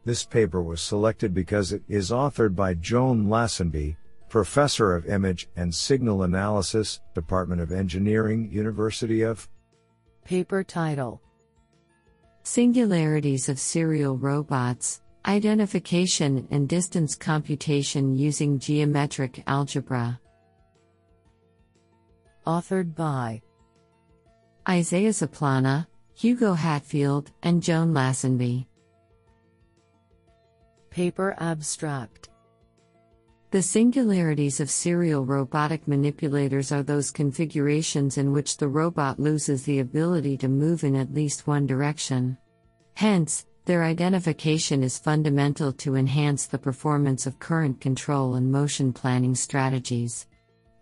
This 0.04 0.24
paper 0.24 0.62
was 0.62 0.82
selected 0.82 1.34
because 1.34 1.72
it 1.72 1.82
is 1.88 2.12
authored 2.12 2.56
by 2.56 2.74
Joan 2.76 3.26
Lasenby, 3.28 3.96
Professor 4.30 4.94
of 4.94 5.08
Image 5.08 5.48
and 5.56 5.74
Signal 5.74 6.24
Analysis, 6.24 7.00
Department 7.14 7.62
of 7.62 7.72
Engineering, 7.72 8.52
University 8.52 9.22
of 9.22 9.48
Paper 10.26 10.64
title 10.64 11.22
Singularities 12.44 13.48
of 13.50 13.58
Serial 13.58 14.18
Robots 14.18 15.02
Identification 15.26 16.48
and 16.52 16.70
Distance 16.70 17.16
Computation 17.16 18.16
Using 18.16 18.60
Geometric 18.60 19.44
Algebra 19.48 20.20
authored 22.46 22.96
by 22.96 23.42
Isiah 24.70 25.10
Zaplana, 25.10 25.88
Hugo 26.16 26.54
Hadfield, 26.54 27.32
and 27.44 27.62
Joan 27.62 27.94
Lasenby. 27.94 28.66
Paper 30.90 31.36
Abstract 31.40 32.30
The 33.52 33.62
singularities 33.62 34.60
of 34.60 34.70
serial 34.70 35.26
robotic 35.26 35.88
manipulators 35.88 36.72
are 36.72 36.84
those 36.84 37.12
configurations 37.12 38.18
in 38.18 38.32
which 38.32 38.58
the 38.58 38.68
robot 38.68 39.20
loses 39.20 39.64
the 39.64 39.80
ability 39.80 40.38
to 40.38 40.48
move 40.48 40.84
in 40.84 40.96
at 40.96 41.14
least 41.14 41.48
one 41.48 41.68
direction. 41.68 42.38
Hence, 42.96 43.46
their 43.66 43.84
identification 43.84 44.84
is 44.84 45.00
fundamental 45.00 45.74
to 45.74 45.96
enhance 45.96 46.46
the 46.46 46.58
performance 46.58 47.26
of 47.26 47.40
current 47.40 47.82
control 47.82 48.36
and 48.36 48.52
motion 48.52 48.94
planning 48.94 49.36
strategies. 49.36 50.28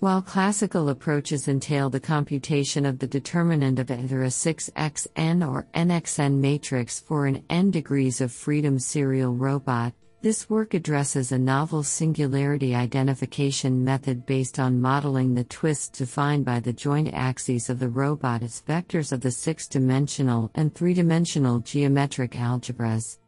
While 0.03 0.21
classical 0.21 0.89
approaches 0.89 1.47
entail 1.47 1.89
the 1.89 1.97
computation 1.97 2.85
of 2.85 2.99
the 2.99 3.07
determinant 3.07 3.79
of 3.79 3.89
either 3.89 4.23
a 4.23 4.27
6xn 4.27 5.49
or 5.49 5.65
nxn 5.73 6.39
matrix 6.39 6.99
for 6.99 7.25
an 7.25 7.41
n 7.49 7.71
degrees 7.71 8.19
of 8.19 8.33
freedom 8.33 8.79
serial 8.79 9.33
robot, 9.33 9.93
this 10.21 10.49
work 10.49 10.73
addresses 10.73 11.31
a 11.31 11.39
novel 11.39 11.83
singularity 11.83 12.75
identification 12.75 13.81
method 13.81 14.25
based 14.25 14.59
on 14.59 14.81
modeling 14.81 15.33
the 15.35 15.45
twists 15.45 15.99
defined 15.99 16.43
by 16.43 16.59
the 16.59 16.73
joint 16.73 17.13
axes 17.13 17.69
of 17.69 17.79
the 17.79 17.87
robot 17.87 18.43
as 18.43 18.61
vectors 18.67 19.13
of 19.13 19.21
the 19.21 19.31
six 19.31 19.69
dimensional 19.69 20.51
and 20.55 20.75
three 20.75 20.93
dimensional 20.93 21.59
geometric 21.59 22.31
algebras. 22.31 23.19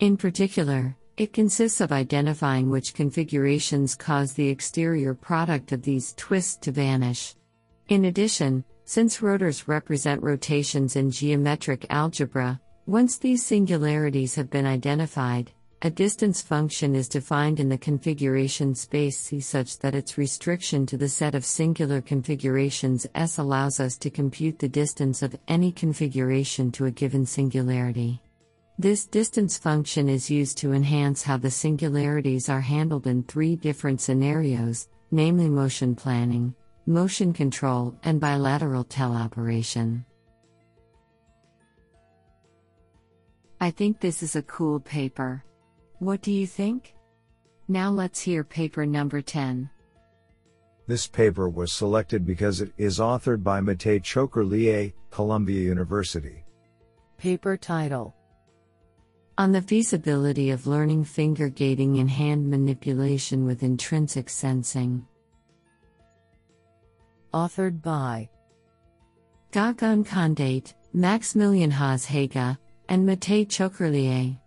In 0.00 0.16
particular, 0.16 0.96
it 1.16 1.32
consists 1.32 1.80
of 1.80 1.92
identifying 1.92 2.70
which 2.70 2.94
configurations 2.94 3.94
cause 3.94 4.32
the 4.32 4.48
exterior 4.48 5.14
product 5.14 5.72
of 5.72 5.82
these 5.82 6.14
twists 6.14 6.56
to 6.56 6.72
vanish. 6.72 7.34
In 7.88 8.06
addition, 8.06 8.64
since 8.84 9.22
rotors 9.22 9.68
represent 9.68 10.22
rotations 10.22 10.96
in 10.96 11.10
geometric 11.10 11.86
algebra, 11.90 12.60
once 12.86 13.18
these 13.18 13.44
singularities 13.44 14.34
have 14.34 14.50
been 14.50 14.66
identified, 14.66 15.52
A 15.84 15.90
distance 15.90 16.40
function 16.40 16.94
is 16.94 17.08
defined 17.08 17.58
in 17.58 17.68
the 17.68 17.76
configuration 17.76 18.72
space 18.72 19.18
C 19.18 19.40
such 19.40 19.80
that 19.80 19.96
its 19.96 20.16
restriction 20.16 20.86
to 20.86 20.96
the 20.96 21.08
set 21.08 21.34
of 21.34 21.44
singular 21.44 22.00
configurations 22.00 23.04
S 23.16 23.38
allows 23.38 23.80
us 23.80 23.98
to 23.98 24.08
compute 24.08 24.60
the 24.60 24.68
distance 24.68 25.22
of 25.22 25.36
any 25.48 25.72
configuration 25.72 26.70
to 26.72 26.84
a 26.84 26.92
given 26.92 27.26
singularity. 27.26 28.20
This 28.78 29.06
distance 29.06 29.58
function 29.58 30.08
is 30.08 30.30
used 30.30 30.56
to 30.58 30.72
enhance 30.72 31.22
how 31.22 31.36
the 31.36 31.50
singularities 31.50 32.48
are 32.48 32.60
handled 32.60 33.06
in 33.06 33.22
three 33.22 33.54
different 33.54 34.00
scenarios, 34.00 34.88
namely 35.10 35.48
motion 35.48 35.94
planning, 35.94 36.54
motion 36.86 37.32
control, 37.32 37.94
and 38.02 38.18
bilateral 38.18 38.84
teleoperation. 38.84 40.04
I 43.60 43.70
think 43.70 44.00
this 44.00 44.22
is 44.22 44.36
a 44.36 44.42
cool 44.42 44.80
paper. 44.80 45.44
What 45.98 46.22
do 46.22 46.32
you 46.32 46.46
think? 46.46 46.94
Now 47.68 47.90
let's 47.90 48.20
hear 48.20 48.42
paper 48.42 48.86
number 48.86 49.20
10. 49.20 49.70
This 50.88 51.06
paper 51.06 51.48
was 51.48 51.72
selected 51.72 52.26
because 52.26 52.60
it 52.60 52.72
is 52.76 52.98
authored 52.98 53.44
by 53.44 53.60
Matei 53.60 54.02
Choker 54.02 54.44
Columbia 55.10 55.60
University. 55.60 56.42
Paper 57.18 57.56
title 57.56 58.16
On 59.38 59.50
the 59.50 59.62
feasibility 59.62 60.50
of 60.50 60.66
learning 60.66 61.04
finger 61.04 61.48
gaiting 61.48 61.96
in 61.96 62.06
hand 62.06 62.50
manipulation 62.50 63.46
with 63.46 63.62
intrinsic 63.62 64.28
sensing. 64.28 65.06
Authored 67.32 67.80
by 67.80 68.28
Gagan 69.50 70.06
Khandate, 70.06 70.74
Maximilian 70.92 71.70
Haas 71.70 72.04
Haga, 72.04 72.58
and 72.90 73.08
Matei 73.08 73.46
Ciocarlie. 73.46 74.38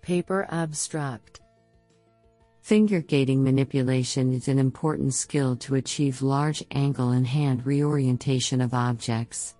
Paper 0.00 0.46
Abstract 0.50 1.40
Finger 2.60 3.00
gaiting 3.00 3.42
manipulation 3.42 4.32
is 4.32 4.46
an 4.46 4.60
important 4.60 5.12
skill 5.12 5.56
to 5.56 5.74
achieve 5.74 6.22
large 6.22 6.62
angle 6.70 7.10
and 7.10 7.26
hand 7.26 7.66
reorientation 7.66 8.60
of 8.60 8.74
objects. 8.74 9.56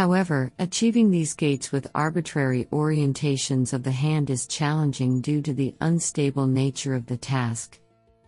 However, 0.00 0.50
achieving 0.58 1.10
these 1.10 1.34
gaits 1.34 1.72
with 1.72 1.90
arbitrary 1.94 2.66
orientations 2.72 3.74
of 3.74 3.82
the 3.82 3.90
hand 3.90 4.30
is 4.30 4.46
challenging 4.46 5.20
due 5.20 5.42
to 5.42 5.52
the 5.52 5.74
unstable 5.82 6.46
nature 6.46 6.94
of 6.94 7.04
the 7.04 7.18
task. 7.18 7.78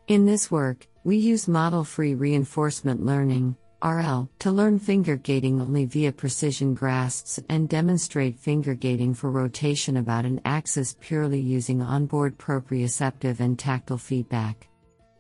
In 0.06 0.26
this 0.26 0.50
work, 0.50 0.86
we 1.02 1.16
use 1.16 1.48
model 1.48 1.82
free 1.82 2.14
reinforcement 2.14 3.06
learning, 3.06 3.56
RL, 3.82 4.28
to 4.40 4.50
learn 4.52 4.78
finger 4.78 5.16
gaiting 5.16 5.62
only 5.62 5.86
via 5.86 6.12
precision 6.12 6.74
grasps 6.74 7.40
and 7.48 7.70
demonstrate 7.70 8.38
finger 8.38 8.74
gaiting 8.74 9.14
for 9.14 9.30
rotation 9.30 9.96
about 9.96 10.26
an 10.26 10.42
axis 10.44 10.94
purely 11.00 11.40
using 11.40 11.80
onboard 11.80 12.36
proprioceptive 12.36 13.40
and 13.40 13.58
tactile 13.58 13.96
feedback. 13.96 14.68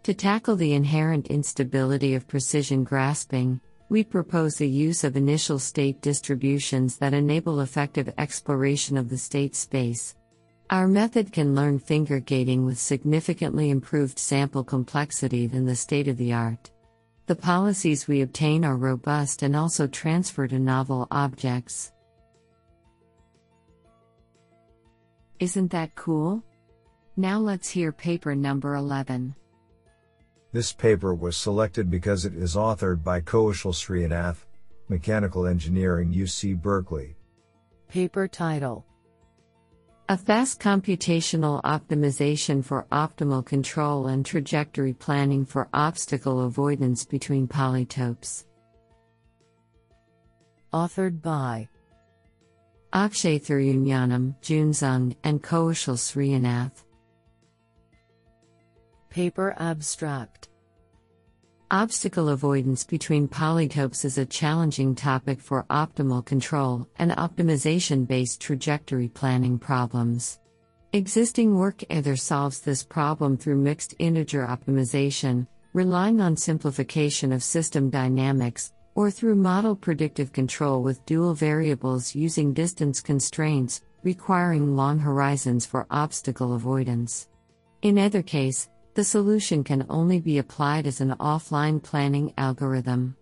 To 0.02 0.12
tackle 0.12 0.56
the 0.56 0.74
inherent 0.74 1.28
instability 1.28 2.14
of 2.14 2.28
precision 2.28 2.84
grasping, 2.84 3.62
we 3.92 4.02
propose 4.02 4.56
the 4.56 4.66
use 4.66 5.04
of 5.04 5.18
initial 5.18 5.58
state 5.58 6.00
distributions 6.00 6.96
that 6.96 7.12
enable 7.12 7.60
effective 7.60 8.10
exploration 8.16 8.96
of 8.96 9.10
the 9.10 9.18
state 9.18 9.54
space. 9.54 10.16
Our 10.70 10.88
method 10.88 11.30
can 11.30 11.54
learn 11.54 11.78
finger 11.78 12.18
gaiting 12.18 12.64
with 12.64 12.78
significantly 12.78 13.68
improved 13.68 14.18
sample 14.18 14.64
complexity 14.64 15.46
than 15.46 15.66
the 15.66 15.76
state 15.76 16.08
of 16.08 16.16
the 16.16 16.32
art. 16.32 16.70
The 17.26 17.36
policies 17.36 18.08
we 18.08 18.22
obtain 18.22 18.64
are 18.64 18.78
robust 18.78 19.42
and 19.42 19.54
also 19.54 19.86
transfer 19.86 20.48
to 20.48 20.58
novel 20.58 21.06
objects. 21.10 21.92
Isn't 25.38 25.70
that 25.72 25.94
cool? 25.96 26.42
Now 27.18 27.38
let's 27.38 27.68
hear 27.68 27.92
paper 27.92 28.34
number 28.34 28.74
11. 28.74 29.34
This 30.52 30.72
paper 30.72 31.14
was 31.14 31.36
selected 31.36 31.90
because 31.90 32.24
it 32.24 32.34
is 32.34 32.56
authored 32.56 33.02
by 33.02 33.20
Koushil 33.20 33.74
Sreenath, 33.74 34.44
Mechanical 34.88 35.46
Engineering 35.46 36.12
UC 36.12 36.60
Berkeley. 36.60 37.16
Paper 37.88 38.28
title 38.28 38.84
a 40.08 40.16
fast 40.18 40.60
computational 40.60 41.62
optimization 41.62 42.62
for 42.62 42.86
optimal 42.92 43.42
control 43.42 44.08
and 44.08 44.26
trajectory 44.26 44.92
planning 44.92 45.46
for 45.46 45.68
obstacle 45.72 46.40
avoidance 46.40 47.04
between 47.06 47.48
polytopes. 47.48 48.44
Authored 50.74 51.22
by 51.22 51.66
Akshay 52.92 53.38
Thirugnanam, 53.38 54.34
Junzung, 54.42 55.16
and 55.24 55.42
Koushil 55.42 55.96
Sreenath. 55.96 56.84
Paper 59.12 59.54
Abstract 59.58 60.48
Obstacle 61.70 62.30
avoidance 62.30 62.82
between 62.82 63.28
polytopes 63.28 64.06
is 64.06 64.16
a 64.16 64.24
challenging 64.24 64.94
topic 64.94 65.38
for 65.38 65.66
optimal 65.68 66.24
control 66.24 66.88
and 66.96 67.10
optimization 67.10 68.06
based 68.06 68.40
trajectory 68.40 69.08
planning 69.08 69.58
problems. 69.58 70.40
Existing 70.94 71.58
work 71.58 71.84
either 71.90 72.16
solves 72.16 72.60
this 72.60 72.82
problem 72.82 73.36
through 73.36 73.56
mixed 73.56 73.94
integer 73.98 74.46
optimization, 74.46 75.46
relying 75.74 76.22
on 76.22 76.34
simplification 76.34 77.32
of 77.32 77.42
system 77.42 77.90
dynamics, 77.90 78.72
or 78.94 79.10
through 79.10 79.34
model 79.34 79.76
predictive 79.76 80.32
control 80.32 80.82
with 80.82 81.04
dual 81.04 81.34
variables 81.34 82.14
using 82.14 82.54
distance 82.54 83.02
constraints, 83.02 83.82
requiring 84.04 84.74
long 84.74 84.98
horizons 84.98 85.66
for 85.66 85.86
obstacle 85.90 86.54
avoidance. 86.54 87.28
In 87.82 87.98
either 87.98 88.22
case, 88.22 88.68
the 88.94 89.04
solution 89.04 89.64
can 89.64 89.86
only 89.88 90.20
be 90.20 90.38
applied 90.38 90.86
as 90.86 91.00
an 91.00 91.14
offline 91.20 91.82
planning 91.82 92.32
algorithm. 92.36 93.16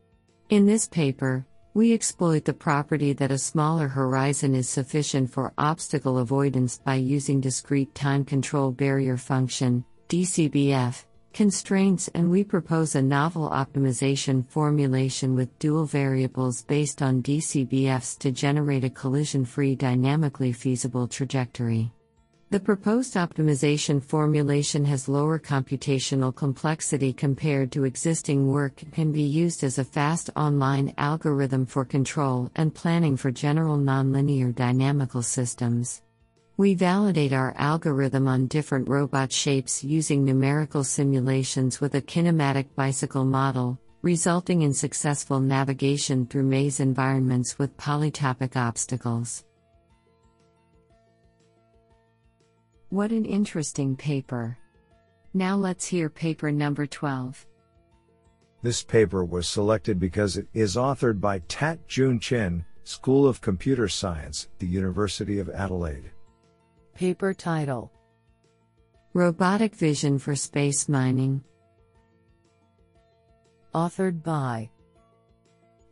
In 0.48 0.66
this 0.66 0.88
paper, 0.88 1.46
we 1.72 1.92
exploit 1.92 2.44
the 2.44 2.52
property 2.52 3.12
that 3.12 3.30
a 3.30 3.38
smaller 3.38 3.86
horizon 3.86 4.56
is 4.56 4.68
sufficient 4.68 5.30
for 5.30 5.52
obstacle 5.56 6.18
avoidance 6.18 6.78
by 6.78 6.96
using 6.96 7.40
discrete 7.40 7.94
time 7.94 8.24
control 8.24 8.72
barrier 8.72 9.16
function, 9.16 9.84
DCBF, 10.08 11.04
constraints, 11.32 12.08
and 12.08 12.28
we 12.28 12.42
propose 12.42 12.96
a 12.96 13.02
novel 13.02 13.48
optimization 13.50 14.44
formulation 14.48 15.36
with 15.36 15.56
dual 15.60 15.84
variables 15.84 16.62
based 16.62 17.02
on 17.02 17.22
DCBFs 17.22 18.18
to 18.18 18.32
generate 18.32 18.82
a 18.82 18.90
collision 18.90 19.44
free 19.44 19.76
dynamically 19.76 20.52
feasible 20.52 21.06
trajectory. 21.06 21.92
The 22.50 22.58
proposed 22.58 23.14
optimization 23.14 24.02
formulation 24.02 24.84
has 24.86 25.08
lower 25.08 25.38
computational 25.38 26.34
complexity 26.34 27.12
compared 27.12 27.70
to 27.70 27.84
existing 27.84 28.48
work 28.48 28.82
and 28.82 28.92
can 28.92 29.12
be 29.12 29.22
used 29.22 29.62
as 29.62 29.78
a 29.78 29.84
fast 29.84 30.30
online 30.34 30.92
algorithm 30.98 31.64
for 31.64 31.84
control 31.84 32.50
and 32.56 32.74
planning 32.74 33.16
for 33.16 33.30
general 33.30 33.78
nonlinear 33.78 34.52
dynamical 34.52 35.22
systems. 35.22 36.02
We 36.56 36.74
validate 36.74 37.32
our 37.32 37.54
algorithm 37.56 38.26
on 38.26 38.48
different 38.48 38.88
robot 38.88 39.30
shapes 39.30 39.84
using 39.84 40.24
numerical 40.24 40.82
simulations 40.82 41.80
with 41.80 41.94
a 41.94 42.02
kinematic 42.02 42.74
bicycle 42.74 43.24
model, 43.24 43.78
resulting 44.02 44.62
in 44.62 44.74
successful 44.74 45.38
navigation 45.38 46.26
through 46.26 46.42
maze 46.42 46.80
environments 46.80 47.60
with 47.60 47.76
polytopic 47.76 48.56
obstacles. 48.56 49.44
What 52.90 53.12
an 53.12 53.24
interesting 53.24 53.94
paper. 53.94 54.58
Now 55.32 55.54
let's 55.54 55.86
hear 55.86 56.10
paper 56.10 56.50
number 56.50 56.86
12. 56.86 57.46
This 58.62 58.82
paper 58.82 59.24
was 59.24 59.46
selected 59.46 60.00
because 60.00 60.36
it 60.36 60.48
is 60.54 60.74
authored 60.74 61.20
by 61.20 61.38
Tat 61.46 61.86
Jun 61.86 62.18
Chin, 62.18 62.64
School 62.82 63.28
of 63.28 63.40
Computer 63.40 63.86
Science, 63.86 64.48
the 64.58 64.66
University 64.66 65.38
of 65.38 65.48
Adelaide. 65.50 66.10
Paper 66.92 67.32
title 67.32 67.92
Robotic 69.14 69.76
Vision 69.76 70.18
for 70.18 70.34
Space 70.34 70.88
Mining. 70.88 71.44
Authored 73.72 74.20
by 74.24 74.68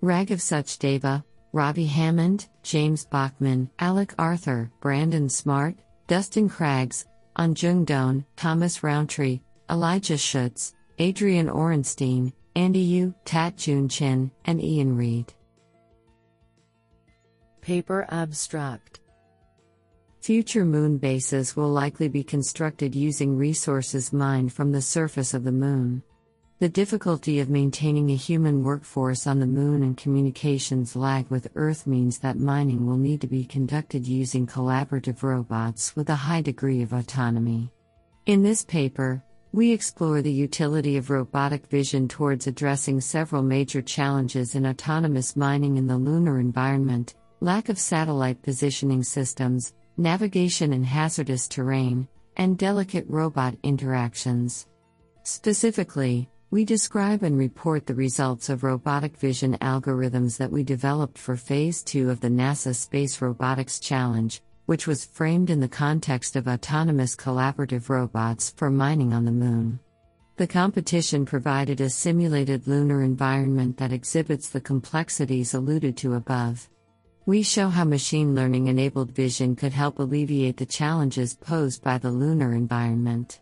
Raghav 0.03 0.41
Sachdeva, 0.41 1.23
Robbie 1.53 1.87
Hammond, 1.87 2.49
James 2.65 3.07
Bachman, 3.07 3.71
Alec 3.79 4.15
Arthur, 4.19 4.73
Brandon 4.81 5.29
Smart, 5.29 5.77
Dustin 6.09 6.49
Craggs, 6.49 7.05
Anjung 7.39 7.85
Doan, 7.85 8.25
Thomas 8.35 8.83
Rountree, 8.83 9.41
Elijah 9.69 10.17
Schutz, 10.17 10.73
Adrian 10.99 11.49
Orenstein, 11.49 12.33
Andy 12.57 12.79
Yu, 12.79 13.15
Tat 13.27 13.59
Jun 13.59 13.91
Chin, 13.91 14.31
and 14.47 14.65
Ian 14.65 14.97
Reid. 14.97 15.35
Paper 17.61 18.07
Abstract 18.09 19.01
Future 20.23 20.65
moon 20.65 20.97
bases 20.97 21.55
will 21.55 21.69
likely 21.69 22.09
be 22.09 22.25
constructed 22.25 22.95
using 22.95 23.37
resources 23.37 24.11
mined 24.11 24.51
from 24.51 24.73
the 24.73 24.81
surface 24.81 25.35
of 25.35 25.45
the 25.45 25.53
moon. 25.53 26.03
The 26.61 26.69
difficulty 26.69 27.39
of 27.39 27.49
maintaining 27.49 28.11
a 28.11 28.17
human 28.17 28.65
workforce 28.65 29.29
on 29.29 29.39
the 29.39 29.47
Moon 29.47 29.85
and 29.85 29.97
communications 29.97 30.97
lag 30.97 31.29
with 31.31 31.53
Earth 31.55 31.87
means 31.87 32.19
that 32.19 32.41
mining 32.41 32.85
will 32.85 32.97
need 32.97 33.21
to 33.21 33.29
be 33.29 33.45
conducted 33.45 34.09
using 34.09 34.45
collaborative 34.45 35.23
robots 35.23 35.95
with 35.95 36.11
a 36.11 36.17
high 36.17 36.41
degree 36.41 36.83
of 36.83 36.93
autonomy. 36.93 37.71
In 38.27 38.43
this 38.43 38.65
paper, 38.65 39.23
we 39.53 39.71
explore 39.71 40.21
the 40.21 40.33
utility 40.33 40.97
of 40.97 41.11
robotic 41.11 41.65
vision 41.67 42.09
towards 42.09 42.49
addressing 42.49 43.01
several 43.01 43.45
major 43.45 43.81
challenges 43.81 44.57
in 44.57 44.67
autonomous 44.67 45.37
mining 45.37 45.77
in 45.77 45.87
the 45.87 45.97
lunar 45.97 46.41
environment 46.41 47.15
lack 47.41 47.69
of 47.69 47.79
satellite 47.79 48.43
positioning 48.43 49.05
systems, 49.05 49.75
navigation 49.97 50.73
in 50.73 50.83
hazardous 50.83 51.47
terrain, 51.47 52.09
and 52.37 52.59
delicate 52.59 53.07
robot 53.09 53.55
interactions. 53.63 54.67
Specifically, 55.23 56.29
we 56.51 56.65
describe 56.65 57.23
and 57.23 57.39
report 57.39 57.87
the 57.87 57.95
results 57.95 58.49
of 58.49 58.63
robotic 58.63 59.15
vision 59.19 59.55
algorithms 59.59 60.39
that 60.39 60.51
we 60.51 60.63
developed 60.63 61.19
for 61.19 61.37
Phase 61.37 61.83
2 61.83 62.09
of 62.09 62.21
the 62.21 62.29
NASA 62.29 62.75
Space 62.75 63.21
Robotics 63.21 63.79
Challenge, 63.79 64.41
which 64.65 64.87
was 64.87 65.05
framed 65.05 65.51
in 65.51 65.61
the 65.61 65.69
context 65.69 66.37
of 66.37 66.49
autonomous 66.49 67.15
collaborative 67.15 67.91
robots 67.91 68.55
for 68.57 68.71
mining 68.71 69.13
on 69.13 69.27
the 69.27 69.31
Moon. 69.31 69.79
The 70.37 70.47
competition 70.47 71.27
provided 71.27 71.83
a 71.83 71.91
simulated 71.91 72.67
lunar 72.67 73.03
environment 73.03 73.77
that 73.77 73.93
exhibits 73.93 74.49
the 74.49 74.61
complexities 74.61 75.53
alluded 75.53 75.99
to 75.99 76.15
above. 76.15 76.67
We 77.27 77.43
show 77.43 77.69
how 77.69 77.85
machine 77.85 78.35
learning 78.35 78.69
enabled 78.69 79.11
vision 79.11 79.55
could 79.55 79.75
help 79.75 79.99
alleviate 79.99 80.57
the 80.57 80.65
challenges 80.65 81.35
posed 81.35 81.83
by 81.83 81.99
the 81.99 82.11
lunar 82.11 82.55
environment. 82.55 83.41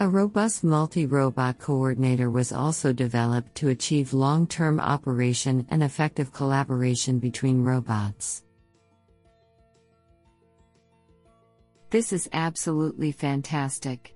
A 0.00 0.08
robust 0.08 0.62
multi 0.62 1.06
robot 1.06 1.58
coordinator 1.58 2.30
was 2.30 2.52
also 2.52 2.92
developed 2.92 3.56
to 3.56 3.70
achieve 3.70 4.12
long 4.12 4.46
term 4.46 4.78
operation 4.78 5.66
and 5.70 5.82
effective 5.82 6.32
collaboration 6.32 7.18
between 7.18 7.64
robots. 7.64 8.44
This 11.90 12.12
is 12.12 12.28
absolutely 12.32 13.10
fantastic. 13.10 14.14